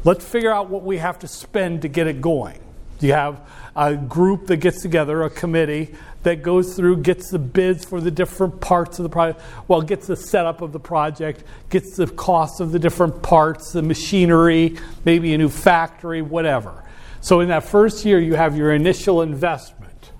Let's 0.05 0.23
figure 0.23 0.53
out 0.53 0.69
what 0.69 0.83
we 0.83 0.99
have 0.99 1.19
to 1.19 1.27
spend 1.27 1.81
to 1.81 1.89
get 1.89 2.07
it 2.07 2.21
going. 2.21 2.59
You 2.99 3.13
have 3.13 3.47
a 3.75 3.95
group 3.95 4.47
that 4.47 4.57
gets 4.57 4.81
together, 4.81 5.23
a 5.23 5.29
committee 5.29 5.93
that 6.23 6.41
goes 6.41 6.75
through, 6.75 6.97
gets 6.97 7.29
the 7.29 7.39
bids 7.39 7.85
for 7.85 8.01
the 8.01 8.11
different 8.11 8.59
parts 8.59 8.99
of 8.99 9.03
the 9.03 9.09
project, 9.09 9.41
well, 9.67 9.81
gets 9.81 10.07
the 10.07 10.15
setup 10.15 10.61
of 10.61 10.73
the 10.73 10.79
project, 10.79 11.43
gets 11.69 11.95
the 11.95 12.07
cost 12.07 12.59
of 12.59 12.71
the 12.71 12.79
different 12.79 13.21
parts, 13.21 13.71
the 13.71 13.81
machinery, 13.81 14.75
maybe 15.05 15.33
a 15.33 15.37
new 15.37 15.49
factory, 15.49 16.21
whatever. 16.21 16.83
So 17.21 17.39
in 17.39 17.49
that 17.49 17.63
first 17.63 18.03
year, 18.03 18.19
you 18.19 18.35
have 18.35 18.57
your 18.57 18.73
initial 18.73 19.21
investment. 19.21 20.11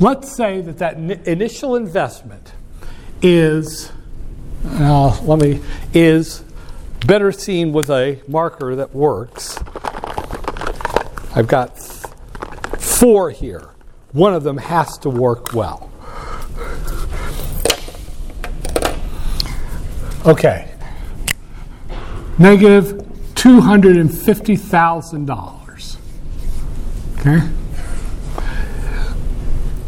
Let's 0.00 0.36
say 0.36 0.60
that 0.60 0.78
that 0.78 0.96
initial 1.26 1.76
investment 1.76 2.52
is, 3.22 3.92
uh, 4.66 5.20
let 5.22 5.38
me, 5.38 5.60
is 5.92 6.44
better 7.06 7.30
seen 7.32 7.72
with 7.72 7.90
a 7.90 8.20
marker 8.26 8.74
that 8.76 8.94
works. 8.94 9.56
I've 11.36 11.48
got 11.48 11.76
four 12.78 13.30
here. 13.30 13.70
One 14.12 14.34
of 14.34 14.44
them 14.44 14.58
has 14.58 14.96
to 14.98 15.10
work 15.10 15.52
well. 15.52 15.90
Okay. 20.24 20.70
Negative 22.38 23.04
$250,000. 23.34 25.96
Okay? 27.18 27.40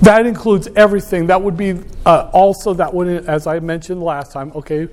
That 0.02 0.26
includes 0.26 0.68
everything. 0.76 1.28
That 1.28 1.40
would 1.42 1.56
be 1.56 1.80
uh, 2.04 2.28
also, 2.32 2.74
that 2.74 2.92
would, 2.92 3.08
as 3.26 3.46
I 3.46 3.60
mentioned 3.60 4.02
last 4.02 4.32
time, 4.32 4.50
okay, 4.54 4.88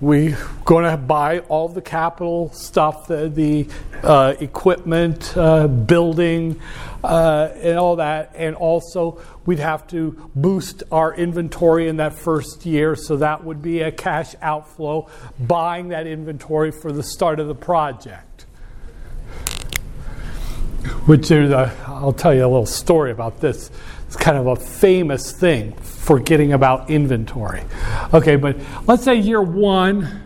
we're 0.00 0.38
going 0.64 0.88
to 0.88 0.96
buy 0.96 1.40
all 1.40 1.68
the 1.68 1.82
capital 1.82 2.52
stuff, 2.52 3.08
the, 3.08 3.28
the 3.28 3.68
uh, 4.02 4.34
equipment, 4.38 5.36
uh, 5.36 5.66
building, 5.66 6.60
uh, 7.02 7.50
and 7.56 7.78
all 7.78 7.96
that. 7.96 8.32
And 8.36 8.54
also, 8.54 9.20
we'd 9.44 9.58
have 9.58 9.88
to 9.88 10.30
boost 10.36 10.84
our 10.92 11.12
inventory 11.14 11.88
in 11.88 11.96
that 11.96 12.14
first 12.14 12.64
year. 12.64 12.94
So 12.94 13.16
that 13.16 13.42
would 13.42 13.60
be 13.60 13.80
a 13.80 13.90
cash 13.90 14.36
outflow, 14.40 15.08
buying 15.38 15.88
that 15.88 16.06
inventory 16.06 16.70
for 16.70 16.92
the 16.92 17.02
start 17.02 17.40
of 17.40 17.48
the 17.48 17.54
project. 17.56 18.46
Which 21.06 21.30
is, 21.30 21.50
a, 21.50 21.74
I'll 21.86 22.12
tell 22.12 22.32
you 22.32 22.42
a 22.42 22.46
little 22.46 22.66
story 22.66 23.10
about 23.10 23.40
this. 23.40 23.70
It's 24.08 24.16
kind 24.16 24.36
of 24.38 24.46
a 24.46 24.56
famous 24.56 25.32
thing 25.32 25.74
forgetting 25.74 26.54
about 26.54 26.88
inventory. 26.88 27.62
Okay, 28.14 28.36
but 28.36 28.56
let's 28.86 29.04
say 29.04 29.16
year 29.16 29.42
one, 29.42 30.22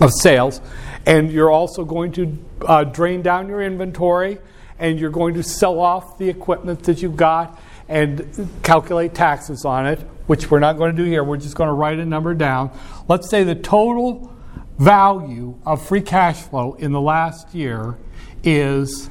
of 0.00 0.10
sales, 0.12 0.60
and 1.06 1.30
you're 1.30 1.50
also 1.50 1.84
going 1.84 2.12
to 2.12 2.38
uh, 2.62 2.84
drain 2.84 3.22
down 3.22 3.48
your 3.48 3.62
inventory, 3.62 4.38
and 4.78 4.98
you're 4.98 5.10
going 5.10 5.34
to 5.34 5.42
sell 5.42 5.78
off 5.78 6.18
the 6.18 6.28
equipment 6.28 6.82
that 6.84 7.02
you've 7.02 7.16
got 7.16 7.60
and 7.88 8.48
calculate 8.62 9.14
taxes 9.14 9.64
on 9.64 9.86
it, 9.86 9.98
which 10.26 10.50
we're 10.50 10.60
not 10.60 10.76
going 10.76 10.94
to 10.94 11.02
do 11.02 11.08
here. 11.08 11.22
We're 11.24 11.36
just 11.36 11.54
going 11.54 11.68
to 11.68 11.74
write 11.74 11.98
a 11.98 12.06
number 12.06 12.34
down. 12.34 12.76
Let's 13.08 13.28
say 13.28 13.44
the 13.44 13.54
total 13.54 14.34
value 14.78 15.58
of 15.66 15.86
free 15.86 16.00
cash 16.00 16.40
flow 16.40 16.74
in 16.74 16.92
the 16.92 17.00
last 17.00 17.54
year 17.54 17.96
is 18.42 19.10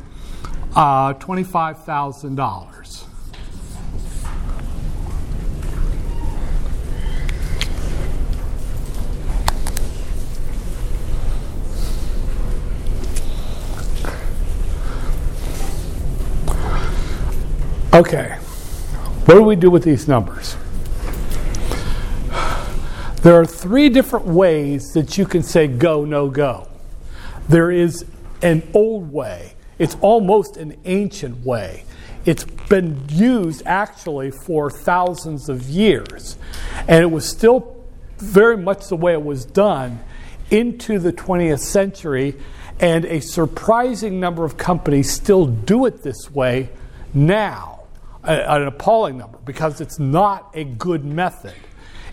uh, 0.76 1.14
$25,000. 1.16 2.81
Okay, 18.02 18.30
what 19.26 19.36
do 19.36 19.44
we 19.44 19.56
do 19.56 19.70
with 19.70 19.84
these 19.84 20.08
numbers? 20.08 20.58
There 23.22 23.40
are 23.40 23.46
three 23.46 23.90
different 23.90 24.26
ways 24.26 24.94
that 24.94 25.20
you 25.20 25.28
can 25.28 25.44
say 25.44 25.68
go, 25.68 26.04
no 26.04 26.28
go. 26.28 26.68
There 27.48 27.70
is 27.70 28.04
an 28.42 28.68
old 28.74 29.14
way, 29.14 29.54
it's 29.78 29.96
almost 30.02 30.58
an 30.58 30.78
ancient 30.86 31.46
way. 31.46 31.84
It's 32.26 32.44
been 32.44 33.06
used 33.08 33.62
actually 33.68 34.32
for 34.32 34.72
thousands 34.72 35.48
of 35.48 35.70
years, 35.70 36.40
and 36.88 37.04
it 37.04 37.12
was 37.12 37.30
still 37.30 37.86
very 38.18 38.58
much 38.58 38.88
the 38.88 38.96
way 38.96 39.14
it 39.14 39.24
was 39.24 39.46
done 39.46 40.00
into 40.50 40.98
the 40.98 41.14
20th 41.14 41.60
century, 41.60 42.34
and 42.80 43.06
a 43.06 43.20
surprising 43.20 44.20
number 44.20 44.44
of 44.44 44.58
companies 44.58 45.12
still 45.12 45.46
do 45.46 45.86
it 45.86 46.02
this 46.02 46.32
way 46.32 46.70
now 47.14 47.71
an 48.24 48.68
appalling 48.68 49.18
number 49.18 49.40
because 49.46 49.82
it's 49.82 50.00
not 50.00 50.52
a 50.54 50.64
good 50.64 51.04
method. 51.04 51.56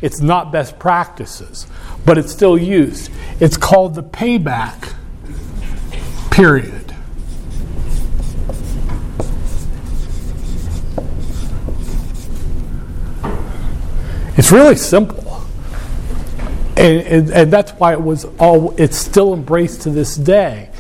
It's 0.01 0.21
not 0.21 0.53
best 0.53 0.79
practices, 0.79 1.66
but 2.05 2.18
it's 2.18 2.33
still 2.33 2.57
used. 2.57 3.11
It's 3.40 3.57
called 3.57 3.94
the 3.94 4.03
payback 4.03 4.94
period. 6.31 6.94
It's 14.37 14.53
really 14.53 14.77
simple. 14.77 15.42
And, 16.77 17.01
and, 17.09 17.31
and 17.31 17.53
that's 17.53 17.73
why 17.73 17.92
it 17.92 18.01
was 18.01 18.25
all, 18.38 18.73
it's 18.79 18.97
still 18.97 19.35
embraced 19.35 19.83
to 19.83 19.90
this 19.90 20.14
day, 20.14 20.71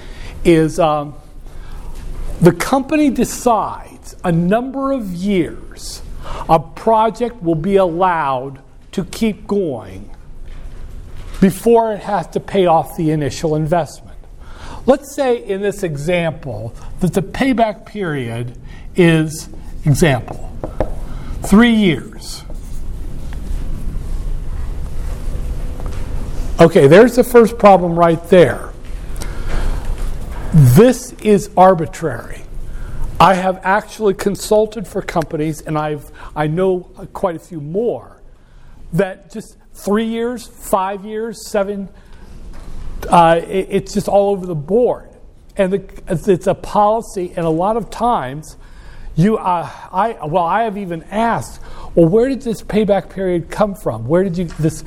is 0.44 0.78
um, 0.78 1.14
the 2.40 2.52
company 2.52 3.10
decides 3.10 3.97
a 4.24 4.32
number 4.32 4.92
of 4.92 5.12
years 5.12 6.02
a 6.48 6.58
project 6.58 7.42
will 7.42 7.54
be 7.54 7.76
allowed 7.76 8.60
to 8.92 9.04
keep 9.04 9.46
going 9.46 10.10
before 11.40 11.92
it 11.92 12.00
has 12.00 12.26
to 12.28 12.40
pay 12.40 12.66
off 12.66 12.96
the 12.96 13.10
initial 13.10 13.54
investment. 13.54 14.18
Let's 14.86 15.14
say 15.14 15.44
in 15.44 15.60
this 15.60 15.82
example 15.82 16.74
that 17.00 17.12
the 17.12 17.22
payback 17.22 17.86
period 17.86 18.58
is, 18.96 19.48
example, 19.84 20.50
three 21.44 21.74
years. 21.74 22.42
Okay, 26.60 26.88
there's 26.88 27.14
the 27.14 27.22
first 27.22 27.56
problem 27.56 27.96
right 27.96 28.22
there. 28.30 28.72
This 30.52 31.12
is 31.22 31.50
arbitrary. 31.56 32.42
I 33.20 33.34
have 33.34 33.60
actually 33.64 34.14
consulted 34.14 34.86
for 34.86 35.02
companies, 35.02 35.60
and 35.62 35.76
I've 35.76 36.10
I 36.36 36.46
know 36.46 36.80
quite 37.12 37.34
a 37.34 37.40
few 37.40 37.60
more 37.60 38.22
that 38.92 39.32
just 39.32 39.56
three 39.72 40.04
years, 40.04 40.46
five 40.46 41.04
years, 41.04 41.48
seven. 41.48 41.88
Uh, 43.08 43.40
it, 43.46 43.66
it's 43.70 43.94
just 43.94 44.08
all 44.08 44.30
over 44.30 44.46
the 44.46 44.54
board, 44.54 45.10
and 45.56 45.72
the, 45.72 46.02
it's 46.08 46.46
a 46.46 46.54
policy. 46.54 47.32
And 47.36 47.44
a 47.44 47.50
lot 47.50 47.76
of 47.76 47.90
times, 47.90 48.56
you, 49.16 49.36
uh, 49.36 49.68
I 49.92 50.16
well, 50.24 50.44
I 50.44 50.62
have 50.62 50.78
even 50.78 51.02
asked, 51.04 51.60
well, 51.96 52.06
where 52.06 52.28
did 52.28 52.42
this 52.42 52.62
payback 52.62 53.10
period 53.10 53.50
come 53.50 53.74
from? 53.74 54.06
Where 54.06 54.22
did 54.22 54.38
you 54.38 54.44
this? 54.44 54.84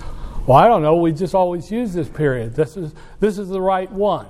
Well, 0.47 0.57
I 0.57 0.67
don't 0.67 0.81
know. 0.81 0.95
We 0.95 1.11
just 1.11 1.35
always 1.35 1.69
use 1.69 1.93
this 1.93 2.07
period. 2.07 2.55
This 2.55 2.77
is 2.77 2.93
this 3.19 3.37
is 3.37 3.49
the 3.49 3.61
right 3.61 3.91
one. 3.91 4.27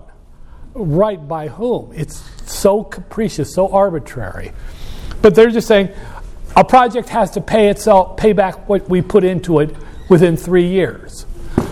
Right 0.73 1.27
by 1.27 1.49
whom? 1.49 1.91
It's 1.95 2.23
so 2.49 2.84
capricious, 2.84 3.53
so 3.53 3.67
arbitrary. 3.69 4.53
But 5.21 5.36
they're 5.36 5.51
just 5.51 5.67
saying 5.67 5.89
a 6.55 6.63
project 6.63 7.10
has 7.10 7.31
to 7.31 7.41
pay 7.41 7.69
itself, 7.69 8.17
pay 8.17 8.34
back 8.34 8.67
what 8.67 8.89
we 8.89 9.01
put 9.01 9.23
into 9.23 9.60
it 9.60 9.75
within 10.10 10.36
three 10.38 10.67
years. 10.67 11.25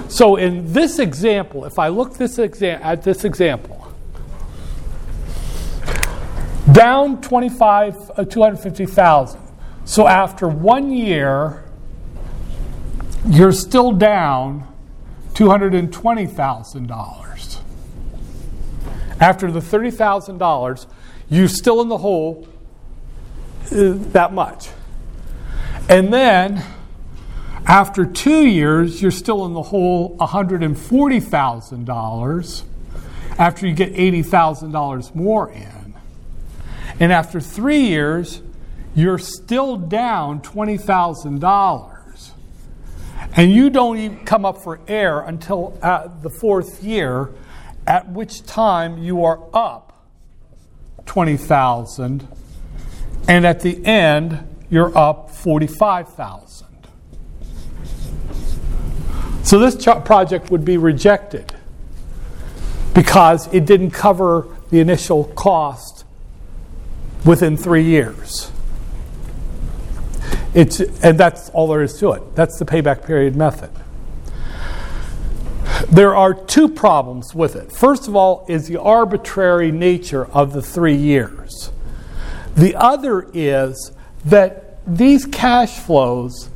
So 0.08 0.36
in 0.38 0.72
this 0.74 1.00
example, 1.00 1.66
if 1.66 1.78
I 1.78 1.90
look 1.90 2.16
this 2.16 2.38
exa- 2.38 2.84
at 2.84 3.04
this 3.04 3.24
example, 3.26 3.94
down 6.72 7.22
25, 7.22 8.12
uh, 8.18 8.26
250,000. 8.26 9.40
So 9.86 10.08
after 10.08 10.48
one 10.48 10.92
year, 10.92 11.64
you're 13.28 13.52
still 13.52 13.92
down 13.92 14.68
$220,000. 15.34 17.29
After 19.20 19.52
the 19.52 19.60
$30,000, 19.60 20.86
you're 21.30 21.48
still 21.48 21.82
in 21.82 21.90
the 21.90 21.98
hole 21.98 22.48
uh, 23.72 23.94
that 24.12 24.34
much. 24.34 24.70
And 25.90 26.14
then 26.14 26.64
after 27.66 28.06
two 28.06 28.46
years, 28.46 29.02
you're 29.02 29.12
still 29.12 29.46
in 29.46 29.54
the 29.54 29.62
hole 29.62 30.18
$140,000 30.18 32.64
after 33.38 33.68
you 33.68 33.74
get 33.74 33.94
$80,000 33.94 35.16
more 35.16 35.50
in. 35.52 35.94
And 37.00 37.14
after 37.14 37.40
three 37.40 37.82
years, 37.82 38.42
you're 38.96 39.20
still 39.20 39.78
down 39.78 40.42
$20,000. 40.42 41.96
And 43.36 43.52
you 43.52 43.70
don't 43.70 43.98
even 43.98 44.26
come 44.26 44.46
up 44.46 44.64
for 44.64 44.80
air 44.88 45.20
until 45.22 45.78
the 46.22 46.30
fourth 46.30 46.84
year 46.84 47.30
at 47.90 48.08
which 48.08 48.44
time 48.44 49.00
you 49.00 49.26
are 49.26 49.40
up 49.52 50.06
20,000 51.08 52.28
and 53.28 53.46
at 53.46 53.62
the 53.62 53.84
end 53.84 54.48
you're 54.70 54.96
up 54.96 55.32
45,000. 55.32 56.68
So 59.44 59.58
this 59.58 59.76
ch- 59.76 60.06
project 60.06 60.52
would 60.52 60.64
be 60.64 60.78
rejected 60.78 61.52
because 62.94 63.52
it 63.52 63.66
didn't 63.66 63.92
cover 63.92 64.48
the 64.70 64.80
initial 64.80 65.24
cost 65.24 66.06
within 67.26 67.58
3 67.58 67.84
years. 67.84 68.52
It's, 70.54 70.80
and 70.80 71.20
that's 71.20 71.50
all 71.50 71.68
there 71.68 71.82
is 71.82 71.98
to 72.00 72.12
it. 72.12 72.36
That's 72.36 72.60
the 72.60 72.66
payback 72.66 73.06
period 73.06 73.36
method. 73.36 73.72
There 75.92 76.16
are 76.16 76.36
two 76.36 76.70
problems 76.70 77.34
with 77.34 77.56
it. 77.56 77.72
First 77.72 78.08
of 78.08 78.16
all, 78.16 78.46
is 78.48 78.68
the 78.68 78.80
arbitrary 78.80 79.72
nature 79.72 80.26
of 80.28 80.54
the 80.54 80.62
three 80.62 80.96
years. 80.96 81.72
The 82.56 82.76
other 82.76 83.28
is 83.34 83.92
that 84.26 84.78
these 84.86 85.26
cash 85.26 85.80
flows, 85.80 86.50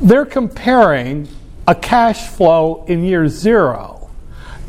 they're 0.00 0.24
comparing 0.24 1.28
a 1.66 1.74
cash 1.74 2.28
flow 2.28 2.84
in 2.86 3.02
year 3.02 3.28
zero 3.28 4.10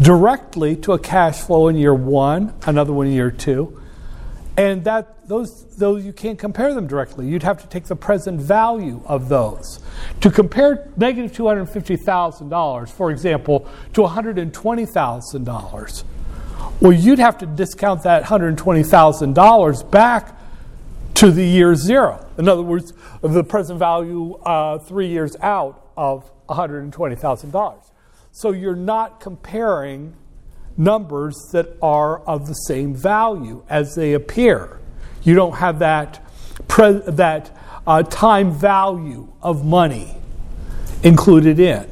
directly 0.02 0.76
to 0.78 0.94
a 0.94 1.00
cash 1.00 1.40
flow 1.40 1.68
in 1.68 1.76
year 1.76 1.94
one, 1.94 2.54
another 2.66 2.94
one 2.94 3.08
in 3.08 3.14
year 3.14 3.32
two, 3.32 3.82
and 4.58 4.84
that 4.86 5.19
those 5.30 5.64
those 5.78 6.04
you 6.04 6.12
can't 6.12 6.38
compare 6.40 6.74
them 6.74 6.88
directly. 6.88 7.28
You'd 7.28 7.44
have 7.44 7.62
to 7.62 7.68
take 7.68 7.84
the 7.86 7.96
present 7.96 8.42
value 8.42 9.00
of 9.06 9.30
those. 9.30 9.80
To 10.22 10.32
compare 10.32 10.90
negative 10.98 11.32
$250,000, 11.32 12.90
for 12.90 13.12
example, 13.12 13.70
to 13.94 14.02
$120,000, 14.02 16.04
well, 16.82 16.92
you'd 16.92 17.20
have 17.20 17.38
to 17.38 17.46
discount 17.46 18.02
that 18.04 18.24
$120,000 18.24 19.92
back 19.92 20.36
to 21.14 21.30
the 21.30 21.46
year 21.46 21.76
zero. 21.76 22.26
In 22.40 22.50
other 22.50 22.64
words, 22.64 22.94
the 23.22 23.44
present 23.44 23.78
value 23.78 24.34
uh, 24.38 24.80
three 24.80 25.10
years 25.10 25.36
out 25.42 25.92
of 25.96 26.32
$120,000. 26.48 27.92
So 28.32 28.52
you're 28.52 28.76
not 28.76 29.20
comparing 29.20 30.16
numbers 30.76 31.36
that 31.52 31.78
are 31.84 32.22
of 32.22 32.48
the 32.48 32.54
same 32.54 32.96
value 32.96 33.64
as 33.70 33.94
they 33.94 34.14
appear. 34.14 34.79
You 35.24 35.36
don't 35.36 35.56
have 35.56 35.80
that, 35.80 36.26
pre- 36.68 37.02
that 37.08 37.56
uh, 37.86 38.04
time 38.04 38.52
value 38.52 39.32
of 39.42 39.66
money 39.66 40.16
included 41.04 41.60
in. 41.60 41.88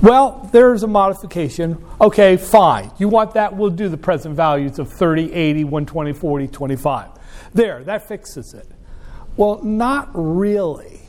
Well, 0.00 0.48
there's 0.52 0.84
a 0.84 0.86
modification. 0.86 1.84
Okay, 2.00 2.36
fine. 2.36 2.92
You 2.98 3.08
want 3.08 3.34
that? 3.34 3.56
We'll 3.56 3.70
do 3.70 3.88
the 3.88 3.96
present 3.96 4.36
values 4.36 4.78
of 4.78 4.92
30, 4.92 5.32
80, 5.32 5.64
120, 5.64 6.12
40, 6.12 6.48
25. 6.48 7.08
There, 7.52 7.82
that 7.84 8.06
fixes 8.06 8.54
it. 8.54 8.66
Well, 9.36 9.62
not 9.64 10.10
really, 10.12 11.00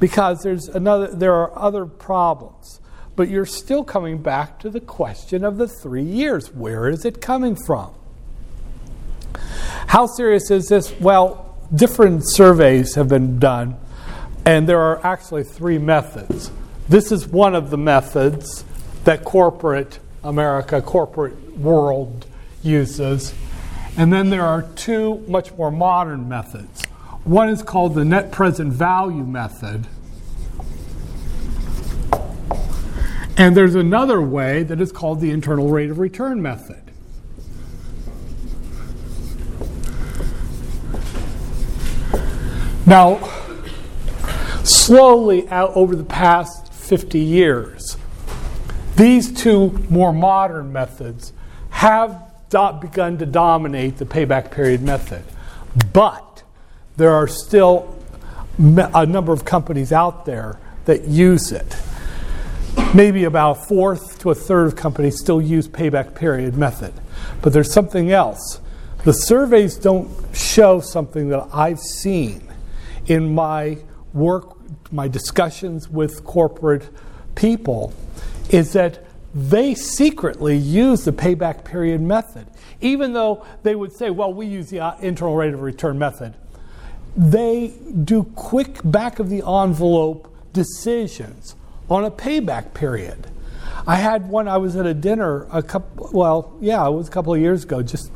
because 0.00 0.42
there's 0.42 0.68
another, 0.68 1.14
there 1.14 1.34
are 1.34 1.58
other 1.58 1.86
problems. 1.86 2.80
But 3.16 3.28
you're 3.28 3.46
still 3.46 3.84
coming 3.84 4.18
back 4.18 4.58
to 4.60 4.70
the 4.70 4.80
question 4.80 5.44
of 5.44 5.56
the 5.56 5.68
three 5.68 6.02
years. 6.02 6.52
Where 6.52 6.88
is 6.88 7.04
it 7.04 7.20
coming 7.20 7.56
from? 7.66 7.94
How 9.86 10.06
serious 10.06 10.50
is 10.50 10.68
this? 10.68 10.92
Well, 11.00 11.56
different 11.74 12.28
surveys 12.28 12.94
have 12.94 13.08
been 13.08 13.38
done, 13.38 13.76
and 14.44 14.68
there 14.68 14.80
are 14.80 15.04
actually 15.04 15.44
three 15.44 15.78
methods. 15.78 16.50
This 16.88 17.10
is 17.10 17.26
one 17.26 17.54
of 17.54 17.70
the 17.70 17.78
methods 17.78 18.64
that 19.04 19.24
corporate 19.24 19.98
America, 20.22 20.80
corporate 20.82 21.58
world 21.58 22.26
uses. 22.62 23.34
And 23.96 24.12
then 24.12 24.30
there 24.30 24.44
are 24.44 24.62
two 24.62 25.24
much 25.28 25.52
more 25.52 25.70
modern 25.70 26.28
methods. 26.28 26.84
One 27.24 27.48
is 27.48 27.62
called 27.62 27.94
the 27.94 28.04
net 28.04 28.32
present 28.32 28.72
value 28.72 29.24
method. 29.24 29.86
And 33.36 33.56
there's 33.56 33.74
another 33.74 34.20
way 34.20 34.62
that 34.62 34.80
is 34.80 34.92
called 34.92 35.20
the 35.20 35.30
internal 35.30 35.68
rate 35.68 35.90
of 35.90 35.98
return 35.98 36.40
method. 36.40 36.83
Now, 42.86 43.18
slowly 44.62 45.48
out 45.48 45.72
over 45.74 45.96
the 45.96 46.04
past 46.04 46.72
50 46.72 47.18
years, 47.18 47.96
these 48.96 49.32
two 49.32 49.70
more 49.88 50.12
modern 50.12 50.72
methods 50.72 51.32
have 51.70 52.20
begun 52.80 53.18
to 53.18 53.26
dominate 53.26 53.96
the 53.96 54.04
payback 54.04 54.50
period 54.50 54.82
method. 54.82 55.24
But 55.92 56.42
there 56.96 57.12
are 57.12 57.26
still 57.26 57.98
a 58.58 59.06
number 59.06 59.32
of 59.32 59.44
companies 59.44 59.90
out 59.90 60.24
there 60.26 60.60
that 60.84 61.08
use 61.08 61.50
it. 61.50 61.76
Maybe 62.94 63.24
about 63.24 63.58
a 63.58 63.60
fourth 63.62 64.20
to 64.20 64.30
a 64.30 64.34
third 64.34 64.66
of 64.66 64.76
companies 64.76 65.18
still 65.18 65.42
use 65.42 65.66
payback 65.66 66.14
period 66.14 66.56
method. 66.56 66.92
But 67.42 67.52
there's 67.52 67.72
something 67.72 68.12
else. 68.12 68.60
The 69.04 69.12
surveys 69.12 69.76
don't 69.76 70.08
show 70.32 70.80
something 70.80 71.30
that 71.30 71.48
I've 71.52 71.80
seen 71.80 72.43
in 73.06 73.34
my 73.34 73.78
work 74.12 74.56
my 74.92 75.08
discussions 75.08 75.88
with 75.88 76.24
corporate 76.24 76.88
people 77.34 77.92
is 78.50 78.72
that 78.72 79.04
they 79.34 79.74
secretly 79.74 80.56
use 80.56 81.04
the 81.04 81.12
payback 81.12 81.64
period 81.64 82.00
method. 82.00 82.46
Even 82.80 83.12
though 83.12 83.44
they 83.62 83.74
would 83.74 83.92
say, 83.92 84.10
well, 84.10 84.32
we 84.32 84.46
use 84.46 84.70
the 84.70 84.80
uh, 84.80 84.96
internal 85.00 85.34
rate 85.34 85.52
of 85.52 85.62
return 85.62 85.98
method, 85.98 86.34
they 87.16 87.74
do 88.04 88.24
quick 88.34 88.78
back 88.84 89.18
of 89.18 89.28
the 89.28 89.38
envelope 89.46 90.32
decisions 90.52 91.56
on 91.90 92.04
a 92.04 92.10
payback 92.10 92.74
period. 92.74 93.26
I 93.86 93.96
had 93.96 94.28
one, 94.28 94.46
I 94.46 94.56
was 94.58 94.76
at 94.76 94.86
a 94.86 94.94
dinner 94.94 95.46
a 95.52 95.62
couple, 95.62 96.10
well, 96.12 96.56
yeah, 96.60 96.86
it 96.86 96.92
was 96.92 97.08
a 97.08 97.10
couple 97.10 97.34
of 97.34 97.40
years 97.40 97.64
ago, 97.64 97.82
just 97.82 98.10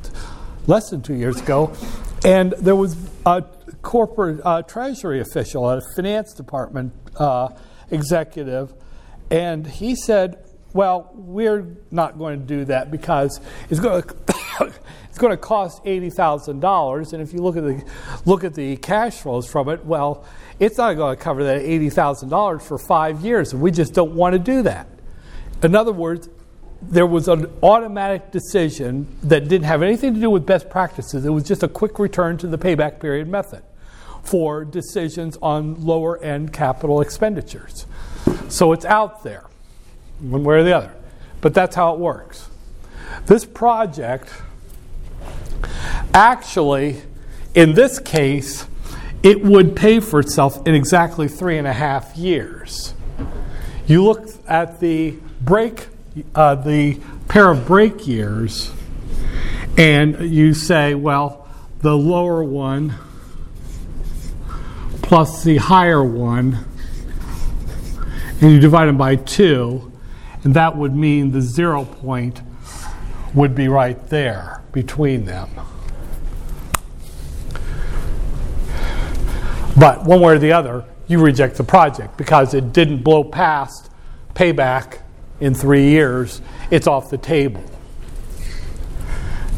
less 0.67 0.91
than 0.91 1.03
two 1.03 1.15
years 1.15 1.41
ago, 1.41 1.73
and 2.25 2.53
there 2.53 2.77
was 2.77 2.97
a 3.27 3.45
corporate 3.89 4.39
uh, 4.45 4.61
treasury 4.61 5.19
official, 5.19 5.67
a 5.71 5.81
finance 5.97 6.35
department 6.35 6.93
uh, 7.17 7.49
executive, 7.91 8.75
and 9.31 9.67
he 9.67 9.97
said, 9.97 10.37
well, 10.75 11.11
we're 11.15 11.67
not 11.91 12.19
going 12.19 12.39
to 12.39 12.45
do 12.45 12.67
that 12.67 12.91
because 12.91 13.41
it's 13.71 13.81
going 13.81 14.03
to 14.03 14.73
it's 15.09 15.17
going 15.17 15.31
to 15.31 15.39
cost 15.39 15.81
eighty 15.87 16.11
thousand 16.11 16.61
dollars, 16.61 17.15
and 17.15 17.23
if 17.23 17.33
you 17.33 17.39
look 17.39 17.57
at 17.57 17.63
the 17.63 17.83
look 18.27 18.45
at 18.45 18.53
the 18.53 18.77
cash 18.77 19.23
flows 19.23 19.51
from 19.51 19.71
it, 19.71 19.83
well, 19.87 20.23
it's 20.61 20.77
not 20.77 20.93
going 20.93 21.17
to 21.17 21.23
cover 21.23 21.45
that 21.45 21.63
eighty 21.63 21.89
thousand 21.89 22.29
dollars 22.29 22.63
for 22.63 22.77
five 22.77 23.23
years, 23.23 23.55
and 23.55 23.63
we 23.63 23.71
just 23.71 23.95
don't 23.95 24.13
want 24.13 24.35
to 24.35 24.39
do 24.39 24.61
that. 24.65 24.87
In 25.63 25.75
other 25.75 25.93
words, 25.93 26.29
there 26.83 27.07
was 27.07 27.27
an 27.27 27.47
automatic 27.63 28.33
decision 28.33 29.07
that 29.23 29.49
didn't 29.49 29.65
have 29.65 29.83
anything 29.83 30.13
to 30.13 30.21
do 30.21 30.29
with 30.29 30.45
best 30.45 30.69
practices. 30.69 31.25
It 31.25 31.31
was 31.31 31.45
just 31.45 31.63
a 31.63 31.69
quick 31.69 31.99
return 31.99 32.37
to 32.37 32.47
the 32.47 32.59
payback 32.59 33.01
period 33.01 33.29
method 33.29 33.63
for 34.31 34.65
decisions 34.65 35.39
on 35.41 35.85
lower 35.85 36.23
end 36.23 36.53
capital 36.53 37.01
expenditures. 37.01 37.87
So 38.49 38.73
it's 38.73 38.85
out 38.85 39.23
there 39.23 39.45
one 40.21 40.45
way 40.45 40.57
or 40.57 40.63
the 40.63 40.77
other. 40.77 40.93
But 41.41 41.55
that's 41.55 41.77
how 41.77 41.95
it 41.95 42.01
works. 42.01 42.49
This 43.27 43.45
project, 43.45 44.31
actually, 46.13 47.03
in 47.55 47.75
this 47.75 47.99
case, 47.99 48.67
it 49.23 49.43
would 49.43 49.75
pay 49.75 50.01
for 50.01 50.21
itself 50.21 50.67
in 50.67 50.75
exactly 50.75 51.29
three 51.29 51.59
and 51.59 51.67
a 51.67 51.73
half 51.73 52.17
years. 52.17 52.95
You 53.87 54.05
look 54.05 54.29
at 54.47 54.81
the 54.81 55.17
break, 55.41 55.87
uh, 56.35 56.57
the 56.57 57.01
pair 57.29 57.51
of 57.51 57.67
break 57.67 58.07
years, 58.07 58.71
and 59.77 60.31
you 60.31 60.55
say, 60.55 60.95
well, 60.95 61.49
the 61.81 61.97
lower 61.97 62.43
one 62.43 62.95
plus 65.09 65.43
the 65.43 65.57
higher 65.57 66.05
one, 66.05 66.67
and 68.43 68.53
you 68.53 68.61
divide 68.61 68.85
them 68.85 68.99
by 68.99 69.17
two, 69.17 69.91
and 70.45 70.53
that 70.53 70.77
would 70.77 70.95
mean 70.95 71.31
the 71.31 71.41
zero 71.41 71.83
point 71.83 72.43
would 73.33 73.55
be 73.55 73.69
right 73.69 74.07
there 74.11 74.63
between 74.71 75.25
them. 75.25 75.49
But 79.79 80.05
one 80.05 80.21
way 80.21 80.35
or 80.35 80.39
the 80.39 80.53
other, 80.53 80.85
you 81.07 81.23
reject 81.23 81.57
the 81.57 81.65
project 81.65 82.19
because 82.19 82.53
it 82.53 82.75
didn't 82.75 83.03
blow 83.03 83.25
past 83.25 83.91
payback 84.35 84.99
in 85.41 85.55
three 85.55 85.89
years. 85.89 86.43
It's 86.71 86.87
off 86.87 87.09
the 87.09 87.17
table. 87.17 87.65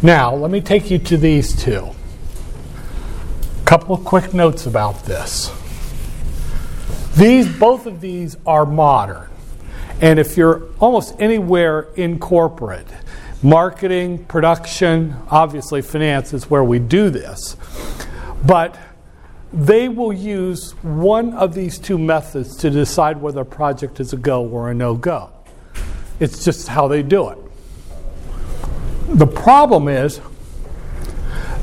Now, 0.01 0.33
let 0.33 0.53
me 0.53 0.61
take 0.61 0.93
you 0.93 1.01
to 1.01 1.17
these 1.17 1.61
two. 1.61 1.91
Couple 3.71 3.95
of 3.95 4.05
quick 4.05 4.35
notes 4.35 4.67
about 4.67 5.05
this. 5.05 5.49
These, 7.17 7.47
both 7.57 7.87
of 7.87 8.01
these 8.01 8.37
are 8.45 8.67
modern. 8.67 9.29
And 10.01 10.19
if 10.19 10.37
you're 10.37 10.65
almost 10.81 11.15
anywhere 11.21 11.83
in 11.95 12.19
corporate, 12.19 12.89
marketing, 13.45 14.25
production, 14.25 15.15
obviously 15.31 15.83
finance 15.83 16.33
is 16.33 16.51
where 16.51 16.65
we 16.65 16.81
do 16.81 17.11
this. 17.11 17.57
But 18.45 18.77
they 19.53 19.89
will 19.89 20.13
use 20.13 20.73
one 20.83 21.33
of 21.35 21.55
these 21.55 21.79
two 21.79 21.97
methods 21.97 22.57
to 22.57 22.71
decide 22.71 23.23
whether 23.23 23.43
a 23.43 23.45
project 23.45 24.01
is 24.01 24.13
a 24.13 24.17
go 24.17 24.45
or 24.49 24.73
a 24.73 24.75
no 24.75 24.97
go. 24.97 25.31
It's 26.19 26.45
just 26.45 26.67
how 26.67 26.89
they 26.89 27.05
do 27.05 27.29
it. 27.29 27.39
The 29.11 29.29
problem 29.29 29.87
is 29.87 30.21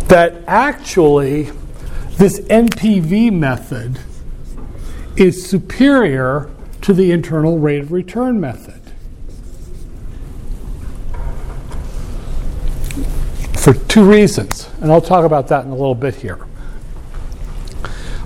that 0.07 0.35
actually 0.47 1.51
this 2.17 2.39
NPV 2.39 3.31
method 3.31 3.99
is 5.15 5.47
superior 5.47 6.49
to 6.81 6.93
the 6.93 7.11
internal 7.11 7.59
rate 7.59 7.81
of 7.81 7.91
return 7.91 8.39
method. 8.39 8.81
For 13.59 13.73
two 13.73 14.09
reasons, 14.09 14.67
and 14.81 14.91
I'll 14.91 15.01
talk 15.01 15.25
about 15.25 15.47
that 15.49 15.65
in 15.65 15.71
a 15.71 15.75
little 15.75 15.93
bit 15.93 16.15
here. 16.15 16.39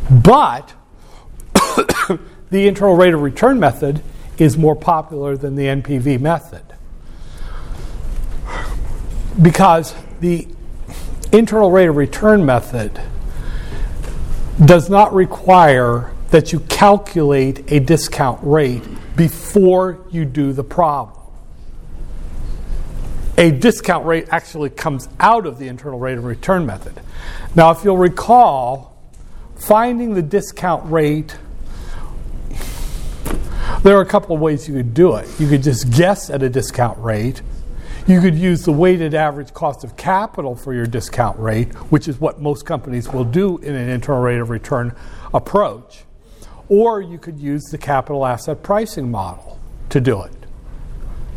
But 0.10 0.74
the 2.50 2.68
internal 2.68 2.96
rate 2.96 3.14
of 3.14 3.22
return 3.22 3.60
method 3.60 4.02
is 4.38 4.58
more 4.58 4.76
popular 4.76 5.36
than 5.36 5.56
the 5.56 5.66
NPV 5.66 6.22
method. 6.22 6.64
Because 9.42 9.96
the 10.22 10.48
internal 11.34 11.72
rate 11.72 11.88
of 11.88 11.98
return 11.98 12.46
method 12.46 13.02
does 14.64 14.90
not 14.90 15.14
require 15.14 16.12
that 16.30 16.54
you 16.54 16.60
calculate 16.62 17.72
a 17.72 17.80
discount 17.80 18.40
rate 18.42 18.84
before 19.16 20.06
you 20.10 20.26
do 20.26 20.54
the 20.54 20.64
problem. 20.64 21.18
A 23.38 23.52
discount 23.52 24.06
rate 24.06 24.28
actually 24.30 24.70
comes 24.70 25.10
out 25.20 25.46
of 25.46 25.58
the 25.58 25.68
internal 25.68 26.00
rate 26.00 26.18
of 26.18 26.26
return 26.26 26.66
method. 26.66 27.00
Now, 27.56 27.72
if 27.72 27.84
you'll 27.84 27.98
recall, 27.98 28.96
finding 29.56 30.14
the 30.14 30.22
discount 30.22 30.90
rate, 30.92 31.38
there 33.84 33.98
are 33.98 34.02
a 34.02 34.06
couple 34.06 34.36
of 34.36 34.42
ways 34.42 34.68
you 34.68 34.76
could 34.76 34.94
do 34.94 35.16
it. 35.16 35.28
You 35.40 35.50
could 35.50 35.64
just 35.64 35.92
guess 35.92 36.30
at 36.30 36.44
a 36.44 36.50
discount 36.50 37.00
rate. 37.00 37.42
You 38.08 38.20
could 38.20 38.36
use 38.36 38.64
the 38.64 38.72
weighted 38.72 39.14
average 39.14 39.54
cost 39.54 39.84
of 39.84 39.96
capital 39.96 40.56
for 40.56 40.74
your 40.74 40.88
discount 40.88 41.38
rate, 41.40 41.74
which 41.92 42.08
is 42.08 42.20
what 42.20 42.42
most 42.42 42.66
companies 42.66 43.08
will 43.10 43.24
do 43.24 43.58
in 43.60 43.76
an 43.76 43.90
internal 43.90 44.22
rate 44.22 44.40
of 44.40 44.50
return 44.50 44.96
approach. 45.34 46.04
Or 46.68 47.00
you 47.00 47.20
could 47.20 47.40
use 47.40 47.64
the 47.66 47.78
capital 47.78 48.26
asset 48.26 48.64
pricing 48.64 49.12
model 49.12 49.60
to 49.90 50.02
do 50.02 50.22
it. 50.24 50.34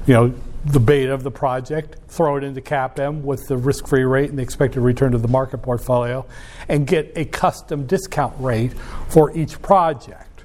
You 0.07 0.14
know, 0.14 0.35
the 0.64 0.81
beta 0.81 1.12
of 1.12 1.22
the 1.22 1.31
project, 1.31 1.96
throw 2.09 2.37
it 2.37 2.44
into 2.44 2.62
CAPM 2.62 3.20
with 3.20 3.46
the 3.48 3.57
risk 3.57 3.87
free 3.87 4.05
rate 4.05 4.31
and 4.31 4.38
the 4.38 4.42
expected 4.42 4.81
return 4.81 5.12
to 5.12 5.18
the 5.18 5.29
market 5.29 5.59
portfolio, 5.59 6.24
and 6.68 6.87
get 6.87 7.12
a 7.16 7.27
custom 7.27 7.87
discount 7.87 8.35
rate 8.38 8.72
for 9.09 9.37
each 9.37 9.61
project. 9.61 10.44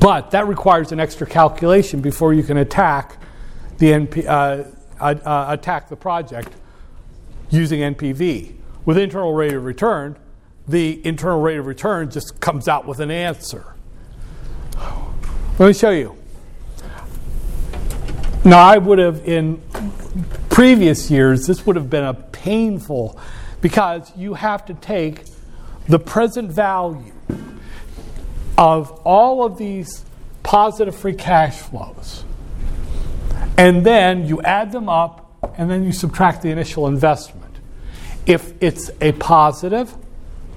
But 0.00 0.32
that 0.32 0.48
requires 0.48 0.90
an 0.90 0.98
extra 0.98 1.26
calculation 1.28 2.00
before 2.00 2.34
you 2.34 2.42
can 2.42 2.56
attack 2.56 3.18
the 3.78 3.92
NP, 3.92 4.26
uh, 4.26 4.64
uh, 5.00 5.46
attack 5.48 5.88
the 5.88 5.96
project 5.96 6.52
using 7.50 7.80
NPV. 7.80 8.54
With 8.84 8.98
internal 8.98 9.32
rate 9.32 9.52
of 9.52 9.64
return, 9.64 10.16
the 10.68 11.04
internal 11.06 11.40
rate 11.40 11.58
of 11.58 11.66
return 11.66 12.10
just 12.10 12.40
comes 12.40 12.68
out 12.68 12.86
with 12.86 13.00
an 13.00 13.10
answer. 13.10 13.74
Let 15.58 15.66
me 15.68 15.72
show 15.72 15.90
you. 15.90 16.16
Now, 18.44 18.60
I 18.60 18.78
would 18.78 18.98
have, 18.98 19.26
in 19.26 19.60
previous 20.50 21.10
years, 21.10 21.46
this 21.46 21.66
would 21.66 21.76
have 21.76 21.90
been 21.90 22.04
a 22.04 22.14
painful 22.14 23.18
because 23.60 24.12
you 24.16 24.34
have 24.34 24.64
to 24.66 24.74
take 24.74 25.24
the 25.88 25.98
present 25.98 26.52
value 26.52 27.12
of 28.56 28.90
all 29.04 29.44
of 29.44 29.58
these 29.58 30.04
positive 30.42 30.94
free 30.94 31.14
cash 31.14 31.56
flows 31.56 32.25
and 33.56 33.84
then 33.84 34.26
you 34.26 34.42
add 34.42 34.72
them 34.72 34.88
up 34.88 35.54
and 35.58 35.70
then 35.70 35.84
you 35.84 35.92
subtract 35.92 36.42
the 36.42 36.50
initial 36.50 36.86
investment. 36.86 37.54
If 38.26 38.52
it's 38.62 38.90
a 39.00 39.12
positive, 39.12 39.94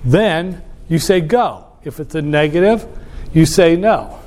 then 0.03 0.63
you 0.87 0.99
say 0.99 1.21
go. 1.21 1.67
If 1.83 1.99
it's 1.99 2.15
a 2.15 2.21
negative, 2.21 2.85
you 3.33 3.45
say 3.45 3.75
no. 3.75 4.19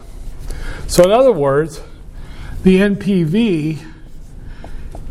So, 0.86 1.04
in 1.04 1.10
other 1.10 1.32
words, 1.32 1.80
the 2.62 2.76
NPV 2.76 3.84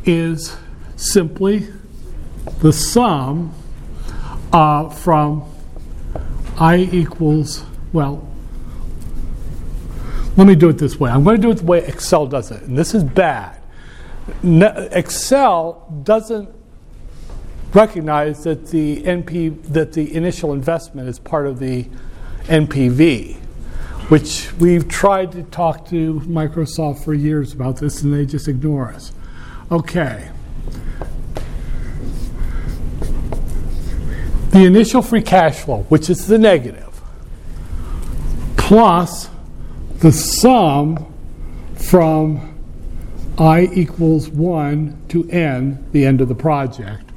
is 0.06 0.56
simply 0.96 1.68
the 2.60 2.72
sum 2.72 3.54
uh, 4.54 4.90
from 4.90 5.44
I 6.58 6.78
equals, 6.78 7.64
well, 7.92 8.28
let 10.42 10.48
me 10.48 10.56
do 10.56 10.70
it 10.70 10.80
this 10.80 11.00
way. 11.00 11.12
I'm 11.12 11.24
going 11.24 11.36
to 11.36 11.42
do 11.42 11.52
it 11.52 11.58
the 11.58 11.66
way 11.66 11.86
Excel 11.86 12.26
does 12.26 12.50
it, 12.50 12.64
and 12.64 12.76
this 12.76 12.96
is 12.96 13.04
bad. 13.04 13.62
Excel 14.44 16.02
doesn't 16.04 16.50
recognize 17.76 18.44
that 18.46 18.66
the 18.70 19.04
NP 19.04 19.62
that 19.72 19.94
the 19.94 20.16
initial 20.16 20.54
investment 20.54 21.08
is 21.08 21.20
part 21.20 21.46
of 21.46 21.60
the 21.60 21.88
NPV. 22.46 23.38
which 24.10 24.52
we've 24.54 24.90
tried 24.90 25.32
to 25.32 25.44
talk 25.44 25.88
to 25.90 26.20
Microsoft 26.22 27.06
for 27.06 27.14
years 27.14 27.54
about 27.54 27.78
this 27.78 28.02
and 28.02 28.12
they 28.12 28.26
just 28.26 28.48
ignore 28.48 28.92
us. 28.92 29.14
Okay. 29.72 30.30
The 34.50 34.66
initial 34.66 35.04
free 35.04 35.22
cash 35.22 35.60
flow, 35.60 35.84
which 35.84 36.10
is 36.10 36.26
the 36.26 36.40
negative, 36.40 37.00
plus 38.58 39.30
the 40.02 40.12
sum 40.12 41.14
from 41.76 42.48
i 43.38 43.62
equals 43.72 44.30
1 44.30 45.06
to 45.10 45.30
n, 45.30 45.88
the 45.92 46.06
end 46.06 46.22
of 46.22 46.28
the 46.28 46.36
project, 46.36 47.12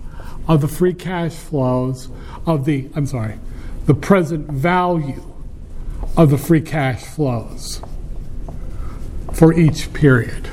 of 0.47 0.61
the 0.61 0.69
free 0.69 0.93
cash 0.93 1.33
flows 1.33 2.11
of 2.47 2.67
the, 2.67 2.91
I'm 2.95 3.07
sorry, 3.07 3.39
the 3.87 3.95
present 3.95 4.51
value 4.51 5.23
of 6.15 6.29
the 6.29 6.37
free 6.37 6.61
cash 6.61 7.03
flows 7.03 7.81
for 9.33 9.55
each 9.55 9.93
period. 9.95 10.51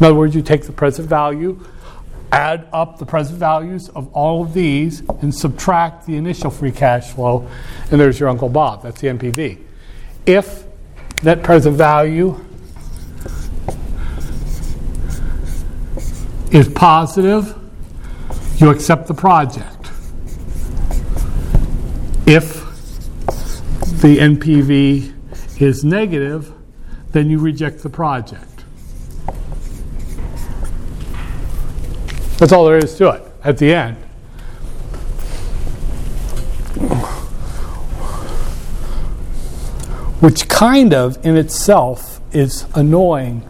In 0.00 0.06
other 0.06 0.14
words, 0.14 0.34
you 0.34 0.40
take 0.40 0.62
the 0.62 0.72
present 0.72 1.08
value, 1.10 1.62
add 2.32 2.66
up 2.72 2.98
the 2.98 3.06
present 3.06 3.38
values 3.38 3.90
of 3.90 4.10
all 4.14 4.42
of 4.42 4.54
these, 4.54 5.00
and 5.20 5.34
subtract 5.34 6.06
the 6.06 6.16
initial 6.16 6.50
free 6.50 6.72
cash 6.72 7.12
flow, 7.12 7.46
and 7.90 8.00
there's 8.00 8.18
your 8.18 8.30
Uncle 8.30 8.48
Bob. 8.48 8.82
That's 8.82 9.02
the 9.02 9.08
NPV. 9.08 9.65
If 10.26 10.64
net 11.22 11.44
present 11.44 11.76
value 11.76 12.44
is 16.50 16.68
positive, 16.68 17.56
you 18.56 18.70
accept 18.70 19.06
the 19.06 19.14
project. 19.14 19.90
If 22.26 22.54
the 24.00 24.18
NPV 24.18 25.60
is 25.62 25.84
negative, 25.84 26.52
then 27.12 27.30
you 27.30 27.38
reject 27.38 27.82
the 27.82 27.90
project. 27.90 28.64
That's 32.38 32.52
all 32.52 32.66
there 32.66 32.78
is 32.78 32.96
to 32.98 33.10
it 33.10 33.22
at 33.44 33.58
the 33.58 33.72
end. 33.72 34.05
Which 40.20 40.48
kind 40.48 40.94
of 40.94 41.24
in 41.24 41.36
itself 41.36 42.20
is 42.32 42.64
annoying 42.74 43.46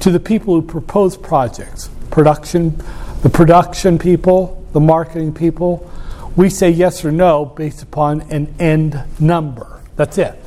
to 0.00 0.10
the 0.10 0.20
people 0.20 0.54
who 0.54 0.62
propose 0.62 1.16
projects. 1.16 1.90
Production, 2.10 2.76
the 3.22 3.30
production 3.30 3.98
people, 3.98 4.64
the 4.72 4.80
marketing 4.80 5.34
people, 5.34 5.90
we 6.36 6.48
say 6.50 6.70
yes 6.70 7.04
or 7.04 7.10
no 7.10 7.44
based 7.44 7.82
upon 7.82 8.20
an 8.30 8.54
end 8.60 9.02
number. 9.18 9.82
That's 9.96 10.18
it. 10.18 10.38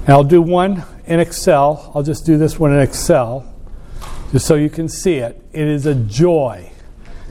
And 0.00 0.08
I'll 0.08 0.24
do 0.24 0.40
one 0.40 0.84
in 1.04 1.20
Excel. 1.20 1.92
I'll 1.94 2.02
just 2.02 2.24
do 2.24 2.38
this 2.38 2.58
one 2.58 2.72
in 2.72 2.80
Excel 2.80 3.46
just 4.32 4.46
so 4.46 4.54
you 4.54 4.70
can 4.70 4.88
see 4.88 5.16
it. 5.16 5.44
It 5.52 5.68
is 5.68 5.84
a 5.84 5.94
joy 5.94 6.70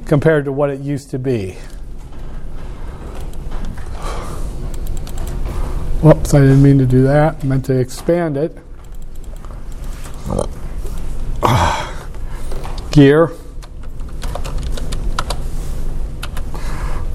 compared 0.05 0.45
to 0.45 0.51
what 0.51 0.69
it 0.69 0.82
used 0.82 1.10
to 1.12 1.19
be. 1.19 1.58
Whoops, 6.01 6.33
I 6.33 6.39
didn't 6.39 6.63
mean 6.63 6.77
to 6.79 6.85
do 6.85 7.03
that. 7.03 7.43
I 7.43 7.45
meant 7.45 7.65
to 7.65 7.77
expand 7.77 8.38
it. 8.38 8.57
Gear. 12.91 13.31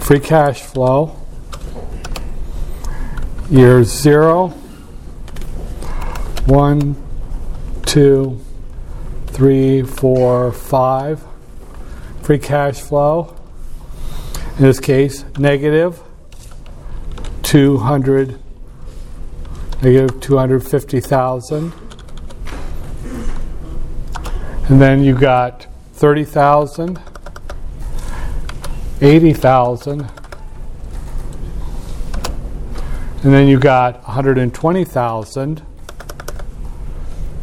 free 0.05 0.21
cash 0.21 0.61
flow, 0.61 1.17
year 3.49 3.83
zero, 3.83 4.49
one, 6.45 6.95
two, 7.87 8.39
three, 9.29 9.81
four, 9.81 10.53
five. 10.53 11.25
Free 12.21 12.39
cash 12.39 12.83
flow, 12.83 13.35
in 14.59 14.65
this 14.65 14.79
case, 14.79 15.25
negative 15.39 16.03
200, 17.43 18.39
negative 19.83 20.21
250,000. 20.21 21.73
And 24.69 24.81
then 24.81 25.03
you 25.03 25.15
got 25.15 25.67
30,000 25.95 26.99
80,000. 29.01 30.01
And 33.23 33.33
then 33.33 33.49
you 33.49 33.59
got 33.59 34.03
120,000. 34.05 35.63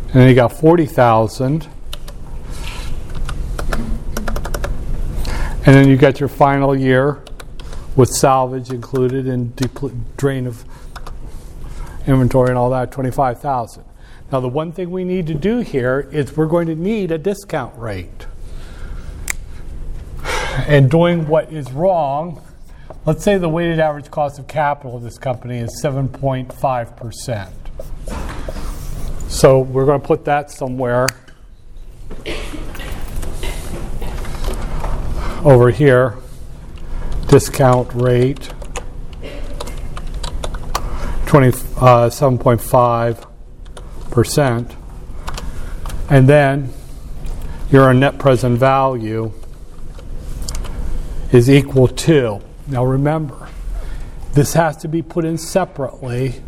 And 0.05 0.13
then 0.13 0.27
you 0.27 0.35
got 0.35 0.53
40,000. 0.53 1.67
And 5.63 5.75
then 5.75 5.87
you 5.87 5.97
got 5.97 6.19
your 6.19 6.29
final 6.29 6.75
year 6.75 7.23
with 7.95 8.09
salvage 8.09 8.71
included 8.71 9.27
and 9.27 9.55
drain 10.17 10.47
of 10.47 10.65
inventory 12.07 12.49
and 12.49 12.57
all 12.57 12.69
that, 12.71 12.91
25,000. 12.91 13.83
Now, 14.31 14.39
the 14.39 14.47
one 14.47 14.71
thing 14.71 14.91
we 14.91 15.03
need 15.03 15.27
to 15.27 15.33
do 15.33 15.59
here 15.59 16.07
is 16.11 16.37
we're 16.37 16.45
going 16.45 16.67
to 16.67 16.75
need 16.75 17.11
a 17.11 17.17
discount 17.17 17.77
rate 17.77 18.27
and 20.67 20.89
doing 20.89 21.27
what 21.27 21.51
is 21.51 21.71
wrong, 21.71 22.41
let's 23.05 23.23
say 23.23 23.37
the 23.37 23.49
weighted 23.49 23.79
average 23.79 24.09
cost 24.11 24.39
of 24.39 24.47
capital 24.47 24.97
of 24.97 25.03
this 25.03 25.17
company 25.17 25.57
is 25.57 25.81
7.5%. 25.83 27.51
So 29.29 29.59
we're 29.59 29.85
going 29.85 30.01
to 30.01 30.07
put 30.07 30.25
that 30.25 30.51
somewhere 30.51 31.07
over 35.43 35.71
here. 35.71 36.17
Discount 37.27 37.93
rate 37.93 38.51
27.5%. 41.25 41.70
Uh, 41.81 42.09
and 46.09 46.29
then 46.29 46.73
your 47.71 47.93
net 47.93 48.19
present 48.19 48.59
value 48.59 49.31
is 51.31 51.49
equal 51.49 51.87
to. 51.87 52.39
Now 52.67 52.85
remember, 52.85 53.49
this 54.33 54.53
has 54.53 54.77
to 54.77 54.87
be 54.87 55.01
put 55.01 55.25
in 55.25 55.39
separately 55.39 56.43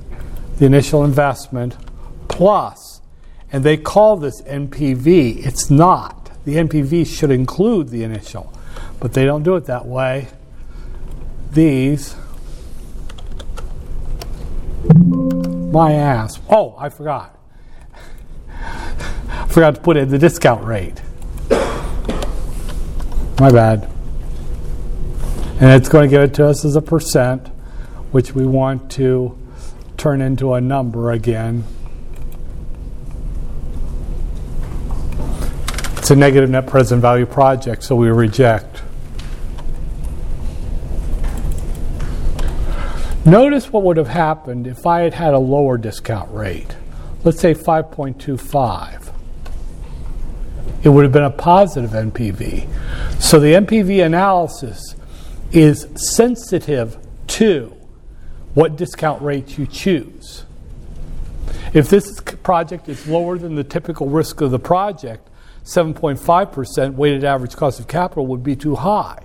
the 0.58 0.68
initial 0.68 1.04
investment 1.04 1.78
plus, 2.28 3.02
and 3.52 3.64
they 3.64 3.76
call 3.78 4.18
this 4.18 4.40
NPV. 4.44 5.46
It's 5.48 5.72
not. 5.72 6.32
The 6.46 6.58
NPV 6.58 7.08
should 7.08 7.32
include 7.32 7.90
the 7.90 8.04
initial, 8.04 8.54
but 9.00 9.14
they 9.14 9.26
don't 9.26 9.42
do 9.42 9.56
it 9.56 9.66
that 9.66 9.88
way. 9.88 10.28
These, 11.52 12.16
my 15.74 15.94
ass. 15.94 16.40
Oh, 16.50 16.76
I 16.78 16.88
forgot. 16.90 17.38
I 18.48 19.48
forgot 19.50 19.76
to 19.76 19.82
put 19.82 19.98
in 19.98 20.10
the 20.10 20.20
discount 20.20 20.64
rate. 20.64 21.02
My 23.40 23.52
bad. 23.52 23.90
And 25.60 25.72
it's 25.72 25.90
going 25.90 26.04
to 26.04 26.10
give 26.10 26.22
it 26.22 26.34
to 26.36 26.46
us 26.46 26.64
as 26.64 26.76
a 26.76 26.82
percent, 26.82 27.48
which 28.12 28.36
we 28.36 28.46
want 28.46 28.92
to 28.94 29.38
turn 29.98 30.22
into 30.22 30.54
a 30.54 30.62
number 30.62 31.12
again. 31.12 31.64
It's 35.98 36.12
a 36.12 36.16
negative 36.16 36.50
net 36.50 36.68
present 36.68 37.02
value 37.02 37.26
project, 37.26 37.84
so 37.84 37.96
we 37.96 38.10
reject. 38.10 38.73
Notice 43.26 43.72
what 43.72 43.84
would 43.84 43.96
have 43.96 44.10
happened 44.10 44.68
if 44.68 44.86
I 44.86 45.02
had 45.02 45.14
had 45.14 45.34
a 45.34 45.40
lower 45.40 45.78
discount 45.78 46.30
rate. 46.34 46.76
Let's 47.24 47.40
say 47.40 47.54
5.25. 47.54 49.12
It 50.84 50.90
would 50.90 51.04
have 51.04 51.14
been 51.14 51.24
a 51.24 51.30
positive 51.30 51.92
NPV. 51.92 52.68
So 53.22 53.40
the 53.40 53.54
NPV 53.54 54.06
analysis 54.06 54.96
is 55.54 55.88
sensitive 55.96 56.98
to 57.28 57.74
what 58.54 58.76
discount 58.76 59.22
rate 59.22 59.58
you 59.58 59.68
choose. 59.68 60.44
If 61.74 61.90
this 61.90 62.20
project 62.20 62.90
is 62.90 63.08
lower 63.08 63.38
than 63.38 63.56
the 63.56 63.64
typical 63.64 64.10
risk 64.10 64.42
of 64.42 64.52
the 64.52 64.60
project, 64.60 65.30
7.5% 65.64 66.96
weighted 66.96 67.24
average 67.24 67.56
cost 67.56 67.80
of 67.80 67.88
capital 67.88 68.28
would 68.28 68.44
be 68.44 68.58
too 68.58 68.76
high. 68.76 69.24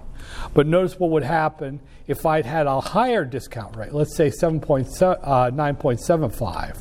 But 0.55 0.69
notice 0.69 1.01
what 1.01 1.11
would 1.11 1.25
happen 1.25 1.81
if 2.09 2.27
I'd 2.27 2.47
had 2.47 2.67
a 2.67 2.81
higher 2.81 3.25
discount 3.25 3.77
rate, 3.77 3.93
let's 3.93 4.17
say 4.17 4.31
9.75. 4.31 6.43
Uh, 6.43 6.75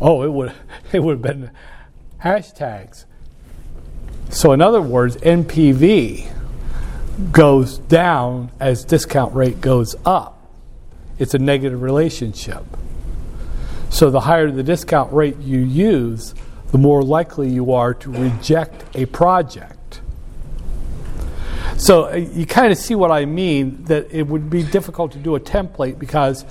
oh, 0.00 0.22
it 0.22 0.32
would, 0.32 0.54
it 0.92 1.00
would 1.00 1.14
have 1.14 1.22
been 1.22 1.50
hashtags. 2.22 3.04
So, 4.30 4.52
in 4.52 4.62
other 4.62 4.80
words, 4.80 5.16
NPV 5.18 6.32
goes 7.32 7.78
down 7.78 8.52
as 8.60 8.84
discount 8.84 9.34
rate 9.34 9.60
goes 9.60 9.96
up. 10.04 10.34
it's 11.18 11.34
a 11.34 11.38
negative 11.38 11.80
relationship. 11.80 12.62
So 13.88 14.10
the 14.10 14.20
higher 14.20 14.50
the 14.50 14.62
discount 14.62 15.12
rate 15.12 15.38
you 15.38 15.60
use, 15.60 16.34
the 16.72 16.78
more 16.78 17.02
likely 17.02 17.48
you 17.48 17.72
are 17.72 17.94
to 17.94 18.10
reject 18.10 18.84
a 18.94 19.06
project. 19.06 19.75
So 21.78 22.10
uh, 22.10 22.14
you 22.14 22.46
kind 22.46 22.72
of 22.72 22.78
see 22.78 22.94
what 22.94 23.10
I 23.10 23.26
mean 23.26 23.84
that 23.84 24.10
it 24.10 24.26
would 24.26 24.48
be 24.48 24.62
difficult 24.62 25.12
to 25.12 25.18
do 25.18 25.36
a 25.36 25.40
template 25.40 25.98
because 25.98 26.44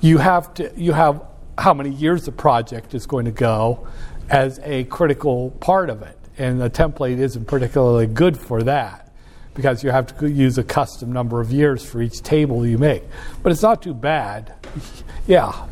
you 0.00 0.18
have 0.18 0.54
to 0.54 0.72
you 0.76 0.92
have 0.92 1.22
how 1.58 1.74
many 1.74 1.90
years 1.90 2.24
the 2.24 2.32
project 2.32 2.94
is 2.94 3.06
going 3.06 3.26
to 3.26 3.30
go 3.30 3.86
as 4.30 4.58
a 4.64 4.84
critical 4.84 5.50
part 5.60 5.90
of 5.90 6.02
it. 6.02 6.18
And 6.38 6.60
the 6.60 6.70
template 6.70 7.18
isn't 7.18 7.44
particularly 7.44 8.06
good 8.06 8.38
for 8.38 8.62
that 8.62 9.12
because 9.54 9.84
you 9.84 9.90
have 9.90 10.16
to 10.18 10.30
use 10.30 10.56
a 10.56 10.64
custom 10.64 11.12
number 11.12 11.40
of 11.40 11.52
years 11.52 11.84
for 11.84 12.00
each 12.00 12.22
table 12.22 12.66
you 12.66 12.78
make. 12.78 13.02
But 13.42 13.52
it's 13.52 13.62
not 13.62 13.82
too 13.82 13.94
bad. 13.94 14.54
Yeah. 15.24 15.68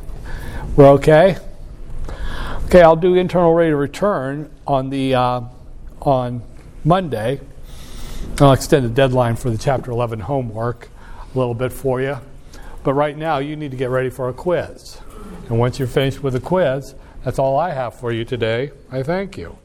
We're 0.76 0.90
okay? 0.90 1.36
Okay, 2.66 2.82
I'll 2.82 2.94
do 2.94 3.16
internal 3.16 3.52
rate 3.52 3.72
of 3.72 3.80
return 3.80 4.48
on 4.64 4.90
the 4.90 5.16
uh, 5.16 5.40
on 6.02 6.42
Monday. 6.84 7.40
I'll 8.40 8.52
extend 8.52 8.84
the 8.84 8.90
deadline 8.90 9.36
for 9.36 9.50
the 9.50 9.58
Chapter 9.58 9.90
11 9.90 10.20
homework 10.20 10.88
a 11.34 11.38
little 11.38 11.54
bit 11.54 11.72
for 11.72 12.00
you. 12.00 12.18
But 12.82 12.94
right 12.94 13.16
now, 13.16 13.38
you 13.38 13.54
need 13.56 13.70
to 13.70 13.76
get 13.76 13.90
ready 13.90 14.10
for 14.10 14.28
a 14.28 14.32
quiz. 14.32 14.98
And 15.48 15.58
once 15.58 15.78
you're 15.78 15.88
finished 15.88 16.22
with 16.22 16.32
the 16.32 16.40
quiz, 16.40 16.94
that's 17.24 17.38
all 17.38 17.58
I 17.58 17.70
have 17.70 17.94
for 17.94 18.12
you 18.12 18.24
today. 18.24 18.70
I 18.90 19.02
thank 19.02 19.36
you. 19.36 19.58